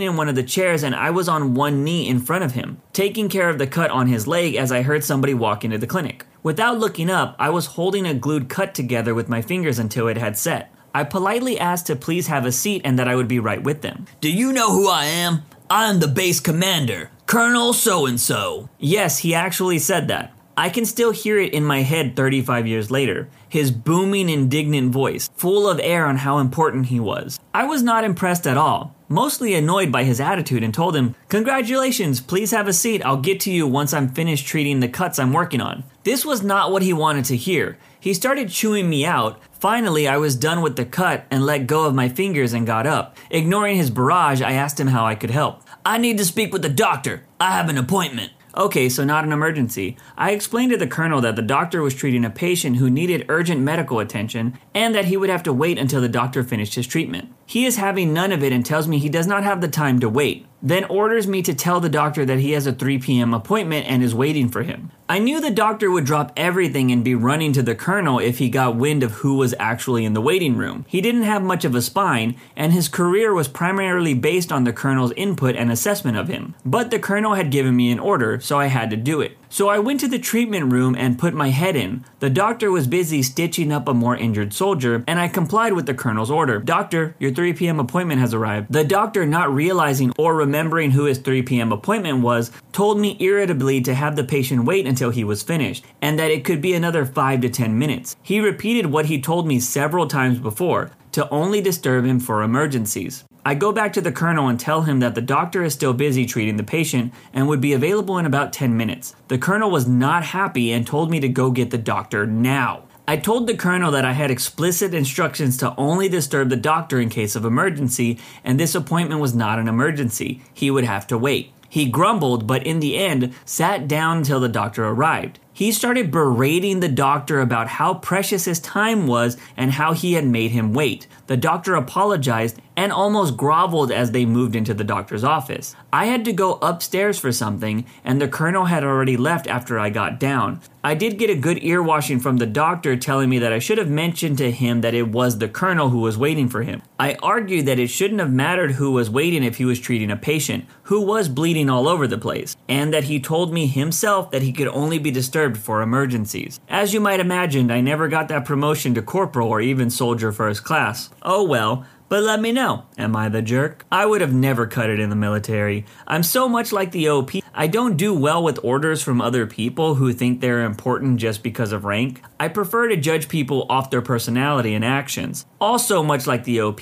in 0.00 0.16
one 0.16 0.28
of 0.28 0.36
the 0.36 0.44
chairs 0.44 0.84
and 0.84 0.94
I 0.94 1.10
was 1.10 1.28
on 1.28 1.54
one 1.54 1.82
knee 1.82 2.08
in 2.08 2.20
front 2.20 2.44
of 2.44 2.52
him, 2.52 2.80
taking 2.92 3.28
care 3.28 3.48
of 3.48 3.58
the 3.58 3.66
cut 3.66 3.90
on 3.90 4.06
his 4.06 4.28
leg 4.28 4.54
as 4.54 4.70
I 4.70 4.82
heard 4.82 5.02
somebody 5.02 5.34
walk 5.34 5.64
into 5.64 5.76
the 5.76 5.86
clinic. 5.86 6.24
Without 6.44 6.78
looking 6.78 7.10
up, 7.10 7.34
I 7.38 7.50
was 7.50 7.66
holding 7.66 8.06
a 8.06 8.14
glued 8.14 8.48
cut 8.48 8.74
together 8.74 9.12
with 9.12 9.28
my 9.28 9.42
fingers 9.42 9.78
until 9.78 10.06
it 10.06 10.16
had 10.16 10.38
set. 10.38 10.72
I 10.94 11.02
politely 11.02 11.58
asked 11.58 11.86
to 11.88 11.96
please 11.96 12.28
have 12.28 12.46
a 12.46 12.52
seat 12.52 12.82
and 12.84 12.96
that 12.98 13.08
I 13.08 13.16
would 13.16 13.28
be 13.28 13.40
right 13.40 13.62
with 13.62 13.82
them. 13.82 14.06
Do 14.20 14.30
you 14.30 14.52
know 14.52 14.72
who 14.72 14.88
I 14.88 15.04
am? 15.06 15.42
I'm 15.68 15.98
the 15.98 16.08
base 16.08 16.40
commander, 16.40 17.10
Colonel 17.26 17.72
so 17.72 18.06
and 18.06 18.20
so. 18.20 18.70
Yes, 18.78 19.18
he 19.18 19.34
actually 19.34 19.80
said 19.80 20.08
that. 20.08 20.32
I 20.56 20.70
can 20.70 20.86
still 20.86 21.12
hear 21.12 21.38
it 21.38 21.52
in 21.52 21.64
my 21.64 21.82
head 21.82 22.16
35 22.16 22.66
years 22.66 22.90
later. 22.90 23.28
His 23.48 23.70
booming, 23.70 24.28
indignant 24.28 24.92
voice, 24.92 25.30
full 25.34 25.68
of 25.68 25.80
air 25.82 26.06
on 26.06 26.16
how 26.16 26.38
important 26.38 26.86
he 26.86 27.00
was. 27.00 27.40
I 27.54 27.64
was 27.64 27.82
not 27.82 28.04
impressed 28.04 28.46
at 28.46 28.58
all, 28.58 28.94
mostly 29.08 29.54
annoyed 29.54 29.90
by 29.90 30.04
his 30.04 30.20
attitude, 30.20 30.62
and 30.62 30.74
told 30.74 30.94
him, 30.94 31.14
Congratulations, 31.28 32.20
please 32.20 32.50
have 32.50 32.68
a 32.68 32.72
seat. 32.72 33.04
I'll 33.04 33.16
get 33.16 33.40
to 33.40 33.50
you 33.50 33.66
once 33.66 33.94
I'm 33.94 34.10
finished 34.10 34.46
treating 34.46 34.80
the 34.80 34.88
cuts 34.88 35.18
I'm 35.18 35.32
working 35.32 35.62
on. 35.62 35.84
This 36.04 36.26
was 36.26 36.42
not 36.42 36.70
what 36.70 36.82
he 36.82 36.92
wanted 36.92 37.24
to 37.26 37.36
hear. 37.36 37.78
He 37.98 38.12
started 38.12 38.50
chewing 38.50 38.88
me 38.88 39.06
out. 39.06 39.40
Finally, 39.58 40.06
I 40.06 40.18
was 40.18 40.36
done 40.36 40.60
with 40.60 40.76
the 40.76 40.84
cut 40.84 41.24
and 41.30 41.44
let 41.44 41.66
go 41.66 41.86
of 41.86 41.94
my 41.94 42.08
fingers 42.08 42.52
and 42.52 42.66
got 42.66 42.86
up. 42.86 43.16
Ignoring 43.30 43.76
his 43.76 43.90
barrage, 43.90 44.42
I 44.42 44.52
asked 44.52 44.78
him 44.78 44.88
how 44.88 45.04
I 45.04 45.14
could 45.14 45.30
help. 45.30 45.62
I 45.84 45.98
need 45.98 46.18
to 46.18 46.24
speak 46.24 46.52
with 46.52 46.62
the 46.62 46.68
doctor. 46.68 47.24
I 47.40 47.52
have 47.52 47.68
an 47.68 47.78
appointment. 47.78 48.32
Okay, 48.58 48.88
so 48.88 49.04
not 49.04 49.22
an 49.22 49.30
emergency. 49.30 49.96
I 50.16 50.32
explained 50.32 50.72
to 50.72 50.76
the 50.76 50.88
colonel 50.88 51.20
that 51.20 51.36
the 51.36 51.42
doctor 51.42 51.80
was 51.80 51.94
treating 51.94 52.24
a 52.24 52.30
patient 52.30 52.78
who 52.78 52.90
needed 52.90 53.24
urgent 53.28 53.60
medical 53.60 54.00
attention 54.00 54.58
and 54.74 54.96
that 54.96 55.04
he 55.04 55.16
would 55.16 55.30
have 55.30 55.44
to 55.44 55.52
wait 55.52 55.78
until 55.78 56.00
the 56.00 56.08
doctor 56.08 56.42
finished 56.42 56.74
his 56.74 56.88
treatment. 56.88 57.32
He 57.46 57.66
is 57.66 57.76
having 57.76 58.12
none 58.12 58.32
of 58.32 58.42
it 58.42 58.52
and 58.52 58.66
tells 58.66 58.88
me 58.88 58.98
he 58.98 59.08
does 59.08 59.28
not 59.28 59.44
have 59.44 59.60
the 59.60 59.68
time 59.68 60.00
to 60.00 60.08
wait, 60.08 60.44
then 60.60 60.82
orders 60.86 61.28
me 61.28 61.40
to 61.42 61.54
tell 61.54 61.78
the 61.78 61.88
doctor 61.88 62.24
that 62.24 62.40
he 62.40 62.50
has 62.50 62.66
a 62.66 62.72
3 62.72 62.98
p.m. 62.98 63.32
appointment 63.32 63.86
and 63.86 64.02
is 64.02 64.12
waiting 64.12 64.48
for 64.48 64.64
him. 64.64 64.90
I 65.10 65.20
knew 65.20 65.40
the 65.40 65.50
doctor 65.50 65.90
would 65.90 66.04
drop 66.04 66.32
everything 66.36 66.92
and 66.92 67.02
be 67.02 67.14
running 67.14 67.54
to 67.54 67.62
the 67.62 67.74
colonel 67.74 68.18
if 68.18 68.36
he 68.36 68.50
got 68.50 68.76
wind 68.76 69.02
of 69.02 69.12
who 69.12 69.36
was 69.36 69.54
actually 69.58 70.04
in 70.04 70.12
the 70.12 70.20
waiting 70.20 70.54
room. 70.54 70.84
He 70.86 71.00
didn't 71.00 71.22
have 71.22 71.42
much 71.42 71.64
of 71.64 71.74
a 71.74 71.80
spine, 71.80 72.36
and 72.54 72.74
his 72.74 72.88
career 72.88 73.32
was 73.32 73.48
primarily 73.48 74.12
based 74.12 74.52
on 74.52 74.64
the 74.64 74.72
colonel's 74.72 75.12
input 75.12 75.56
and 75.56 75.72
assessment 75.72 76.18
of 76.18 76.28
him. 76.28 76.54
But 76.62 76.90
the 76.90 76.98
colonel 76.98 77.36
had 77.36 77.50
given 77.50 77.74
me 77.74 77.90
an 77.90 77.98
order, 77.98 78.38
so 78.40 78.58
I 78.58 78.66
had 78.66 78.90
to 78.90 78.98
do 78.98 79.22
it. 79.22 79.38
So 79.50 79.70
I 79.70 79.78
went 79.78 80.00
to 80.00 80.08
the 80.08 80.18
treatment 80.18 80.72
room 80.72 80.94
and 80.94 81.18
put 81.18 81.32
my 81.32 81.48
head 81.48 81.74
in. 81.74 82.04
The 82.20 82.28
doctor 82.28 82.70
was 82.70 82.86
busy 82.86 83.22
stitching 83.22 83.72
up 83.72 83.88
a 83.88 83.94
more 83.94 84.14
injured 84.14 84.52
soldier, 84.52 85.02
and 85.06 85.18
I 85.18 85.28
complied 85.28 85.72
with 85.72 85.86
the 85.86 85.94
colonel's 85.94 86.30
order. 86.30 86.58
Doctor, 86.58 87.14
your 87.18 87.32
3 87.32 87.54
p.m. 87.54 87.80
appointment 87.80 88.20
has 88.20 88.34
arrived. 88.34 88.70
The 88.70 88.84
doctor, 88.84 89.24
not 89.24 89.50
realizing 89.50 90.12
or 90.18 90.34
remembering 90.34 90.90
who 90.90 91.04
his 91.04 91.16
3 91.16 91.40
p.m. 91.42 91.72
appointment 91.72 92.20
was, 92.20 92.50
told 92.72 93.00
me 93.00 93.16
irritably 93.20 93.80
to 93.80 93.94
have 93.94 94.16
the 94.16 94.24
patient 94.24 94.66
wait 94.66 94.86
until 94.86 94.97
he 94.98 95.24
was 95.24 95.42
finished, 95.42 95.84
and 96.02 96.18
that 96.18 96.30
it 96.30 96.44
could 96.44 96.60
be 96.60 96.74
another 96.74 97.04
5 97.04 97.40
to 97.40 97.48
10 97.48 97.78
minutes. 97.78 98.16
He 98.22 98.40
repeated 98.40 98.86
what 98.86 99.06
he 99.06 99.20
told 99.20 99.46
me 99.46 99.60
several 99.60 100.06
times 100.06 100.38
before 100.38 100.90
to 101.12 101.28
only 101.30 101.60
disturb 101.60 102.04
him 102.04 102.20
for 102.20 102.42
emergencies. 102.42 103.24
I 103.44 103.54
go 103.54 103.72
back 103.72 103.92
to 103.94 104.00
the 104.00 104.12
colonel 104.12 104.48
and 104.48 104.60
tell 104.60 104.82
him 104.82 105.00
that 105.00 105.14
the 105.14 105.22
doctor 105.22 105.62
is 105.62 105.72
still 105.72 105.94
busy 105.94 106.26
treating 106.26 106.56
the 106.58 106.64
patient 106.64 107.14
and 107.32 107.48
would 107.48 107.60
be 107.60 107.72
available 107.72 108.18
in 108.18 108.26
about 108.26 108.52
10 108.52 108.76
minutes. 108.76 109.14
The 109.28 109.38
colonel 109.38 109.70
was 109.70 109.88
not 109.88 110.22
happy 110.22 110.72
and 110.72 110.86
told 110.86 111.10
me 111.10 111.18
to 111.20 111.28
go 111.28 111.50
get 111.50 111.70
the 111.70 111.78
doctor 111.78 112.26
now. 112.26 112.82
I 113.06 113.16
told 113.16 113.46
the 113.46 113.56
colonel 113.56 113.90
that 113.92 114.04
I 114.04 114.12
had 114.12 114.30
explicit 114.30 114.92
instructions 114.92 115.56
to 115.58 115.74
only 115.78 116.10
disturb 116.10 116.50
the 116.50 116.56
doctor 116.56 117.00
in 117.00 117.08
case 117.08 117.36
of 117.36 117.46
emergency, 117.46 118.18
and 118.44 118.60
this 118.60 118.74
appointment 118.74 119.22
was 119.22 119.34
not 119.34 119.58
an 119.58 119.66
emergency. 119.66 120.42
He 120.52 120.70
would 120.70 120.84
have 120.84 121.06
to 121.06 121.16
wait. 121.16 121.50
He 121.68 121.86
grumbled, 121.86 122.46
but 122.46 122.66
in 122.66 122.80
the 122.80 122.96
end, 122.96 123.34
sat 123.44 123.86
down 123.86 124.18
until 124.18 124.40
the 124.40 124.48
doctor 124.48 124.86
arrived. 124.86 125.38
He 125.58 125.72
started 125.72 126.12
berating 126.12 126.78
the 126.78 126.88
doctor 126.88 127.40
about 127.40 127.66
how 127.66 127.94
precious 127.94 128.44
his 128.44 128.60
time 128.60 129.08
was 129.08 129.36
and 129.56 129.72
how 129.72 129.92
he 129.92 130.12
had 130.12 130.24
made 130.24 130.52
him 130.52 130.72
wait. 130.72 131.08
The 131.26 131.36
doctor 131.36 131.74
apologized 131.74 132.60
and 132.76 132.92
almost 132.92 133.36
groveled 133.36 133.90
as 133.90 134.12
they 134.12 134.24
moved 134.24 134.54
into 134.54 134.72
the 134.72 134.84
doctor's 134.84 135.24
office. 135.24 135.74
I 135.92 136.04
had 136.04 136.24
to 136.26 136.32
go 136.32 136.60
upstairs 136.62 137.18
for 137.18 137.32
something, 137.32 137.84
and 138.04 138.22
the 138.22 138.28
colonel 138.28 138.66
had 138.66 138.84
already 138.84 139.16
left 139.16 139.48
after 139.48 139.80
I 139.80 139.90
got 139.90 140.20
down. 140.20 140.60
I 140.84 140.94
did 140.94 141.18
get 141.18 141.28
a 141.28 141.34
good 141.34 141.64
ear 141.64 141.82
washing 141.82 142.20
from 142.20 142.36
the 142.36 142.46
doctor 142.46 142.96
telling 142.96 143.28
me 143.28 143.40
that 143.40 143.52
I 143.52 143.58
should 143.58 143.78
have 143.78 143.90
mentioned 143.90 144.38
to 144.38 144.52
him 144.52 144.80
that 144.82 144.94
it 144.94 145.08
was 145.08 145.38
the 145.38 145.48
colonel 145.48 145.88
who 145.88 145.98
was 145.98 146.16
waiting 146.16 146.48
for 146.48 146.62
him. 146.62 146.82
I 147.00 147.14
argued 147.16 147.66
that 147.66 147.80
it 147.80 147.88
shouldn't 147.88 148.20
have 148.20 148.32
mattered 148.32 148.72
who 148.72 148.92
was 148.92 149.10
waiting 149.10 149.42
if 149.42 149.56
he 149.56 149.64
was 149.64 149.80
treating 149.80 150.12
a 150.12 150.16
patient, 150.16 150.64
who 150.84 151.00
was 151.00 151.28
bleeding 151.28 151.68
all 151.68 151.88
over 151.88 152.06
the 152.06 152.16
place, 152.16 152.56
and 152.68 152.94
that 152.94 153.04
he 153.04 153.18
told 153.18 153.52
me 153.52 153.66
himself 153.66 154.30
that 154.30 154.42
he 154.42 154.52
could 154.52 154.68
only 154.68 154.98
be 154.98 155.10
disturbed 155.10 155.47
for 155.56 155.80
emergencies. 155.80 156.60
As 156.68 156.92
you 156.92 157.00
might 157.00 157.20
imagine, 157.20 157.70
I 157.70 157.80
never 157.80 158.08
got 158.08 158.28
that 158.28 158.44
promotion 158.44 158.94
to 158.94 159.02
corporal 159.02 159.48
or 159.48 159.60
even 159.60 159.88
soldier 159.88 160.32
first 160.32 160.64
class. 160.64 161.10
Oh 161.22 161.44
well, 161.44 161.86
but 162.08 162.22
let 162.22 162.40
me 162.40 162.52
know. 162.52 162.86
Am 162.96 163.14
I 163.14 163.28
the 163.28 163.42
jerk? 163.42 163.84
I 163.92 164.06
would 164.06 164.22
have 164.22 164.32
never 164.32 164.66
cut 164.66 164.88
it 164.88 164.98
in 164.98 165.10
the 165.10 165.16
military. 165.16 165.84
I'm 166.06 166.22
so 166.22 166.48
much 166.48 166.72
like 166.72 166.90
the 166.90 167.08
OP. 167.08 167.30
I 167.52 167.66
don't 167.66 167.96
do 167.96 168.14
well 168.14 168.42
with 168.42 168.58
orders 168.62 169.02
from 169.02 169.20
other 169.20 169.46
people 169.46 169.96
who 169.96 170.12
think 170.12 170.40
they're 170.40 170.64
important 170.64 171.20
just 171.20 171.42
because 171.42 171.70
of 171.70 171.84
rank. 171.84 172.22
I 172.40 172.48
prefer 172.48 172.88
to 172.88 172.96
judge 172.96 173.28
people 173.28 173.66
off 173.68 173.90
their 173.90 174.00
personality 174.00 174.74
and 174.74 174.84
actions. 174.84 175.44
Also, 175.60 176.02
much 176.02 176.26
like 176.26 176.44
the 176.44 176.60
OP, 176.62 176.80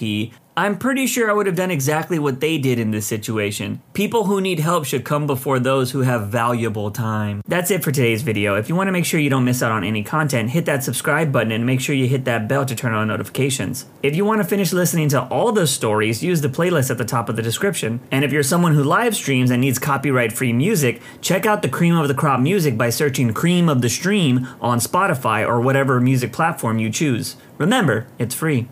I'm 0.58 0.78
pretty 0.78 1.06
sure 1.06 1.30
I 1.30 1.34
would 1.34 1.44
have 1.44 1.54
done 1.54 1.70
exactly 1.70 2.18
what 2.18 2.40
they 2.40 2.56
did 2.56 2.78
in 2.78 2.90
this 2.90 3.06
situation. 3.06 3.82
People 3.92 4.24
who 4.24 4.40
need 4.40 4.58
help 4.58 4.86
should 4.86 5.04
come 5.04 5.26
before 5.26 5.58
those 5.58 5.90
who 5.90 6.00
have 6.00 6.28
valuable 6.28 6.90
time. 6.90 7.42
That's 7.46 7.70
it 7.70 7.84
for 7.84 7.92
today's 7.92 8.22
video. 8.22 8.54
If 8.54 8.70
you 8.70 8.74
want 8.74 8.88
to 8.88 8.92
make 8.92 9.04
sure 9.04 9.20
you 9.20 9.28
don't 9.28 9.44
miss 9.44 9.62
out 9.62 9.70
on 9.70 9.84
any 9.84 10.02
content, 10.02 10.48
hit 10.48 10.64
that 10.64 10.82
subscribe 10.82 11.30
button 11.30 11.52
and 11.52 11.66
make 11.66 11.82
sure 11.82 11.94
you 11.94 12.08
hit 12.08 12.24
that 12.24 12.48
bell 12.48 12.64
to 12.64 12.74
turn 12.74 12.94
on 12.94 13.06
notifications. 13.06 13.84
If 14.02 14.16
you 14.16 14.24
want 14.24 14.40
to 14.40 14.48
finish 14.48 14.72
listening 14.72 15.10
to 15.10 15.24
all 15.24 15.52
the 15.52 15.66
stories, 15.66 16.22
use 16.22 16.40
the 16.40 16.48
playlist 16.48 16.90
at 16.90 16.96
the 16.96 17.04
top 17.04 17.28
of 17.28 17.36
the 17.36 17.42
description. 17.42 18.00
And 18.10 18.24
if 18.24 18.32
you're 18.32 18.42
someone 18.42 18.72
who 18.72 18.82
live 18.82 19.14
streams 19.14 19.50
and 19.50 19.60
needs 19.60 19.78
copyright 19.78 20.32
free 20.32 20.54
music, 20.54 21.02
check 21.20 21.44
out 21.44 21.60
the 21.60 21.68
Cream 21.68 21.98
of 21.98 22.08
the 22.08 22.14
Crop 22.14 22.40
music 22.40 22.78
by 22.78 22.88
searching 22.88 23.34
Cream 23.34 23.68
of 23.68 23.82
the 23.82 23.90
Stream 23.90 24.48
on 24.62 24.78
Spotify 24.78 25.46
or 25.46 25.60
whatever 25.60 26.00
music 26.00 26.32
platform 26.32 26.78
you 26.78 26.88
choose. 26.88 27.36
Remember, 27.58 28.06
it's 28.18 28.34
free. 28.34 28.68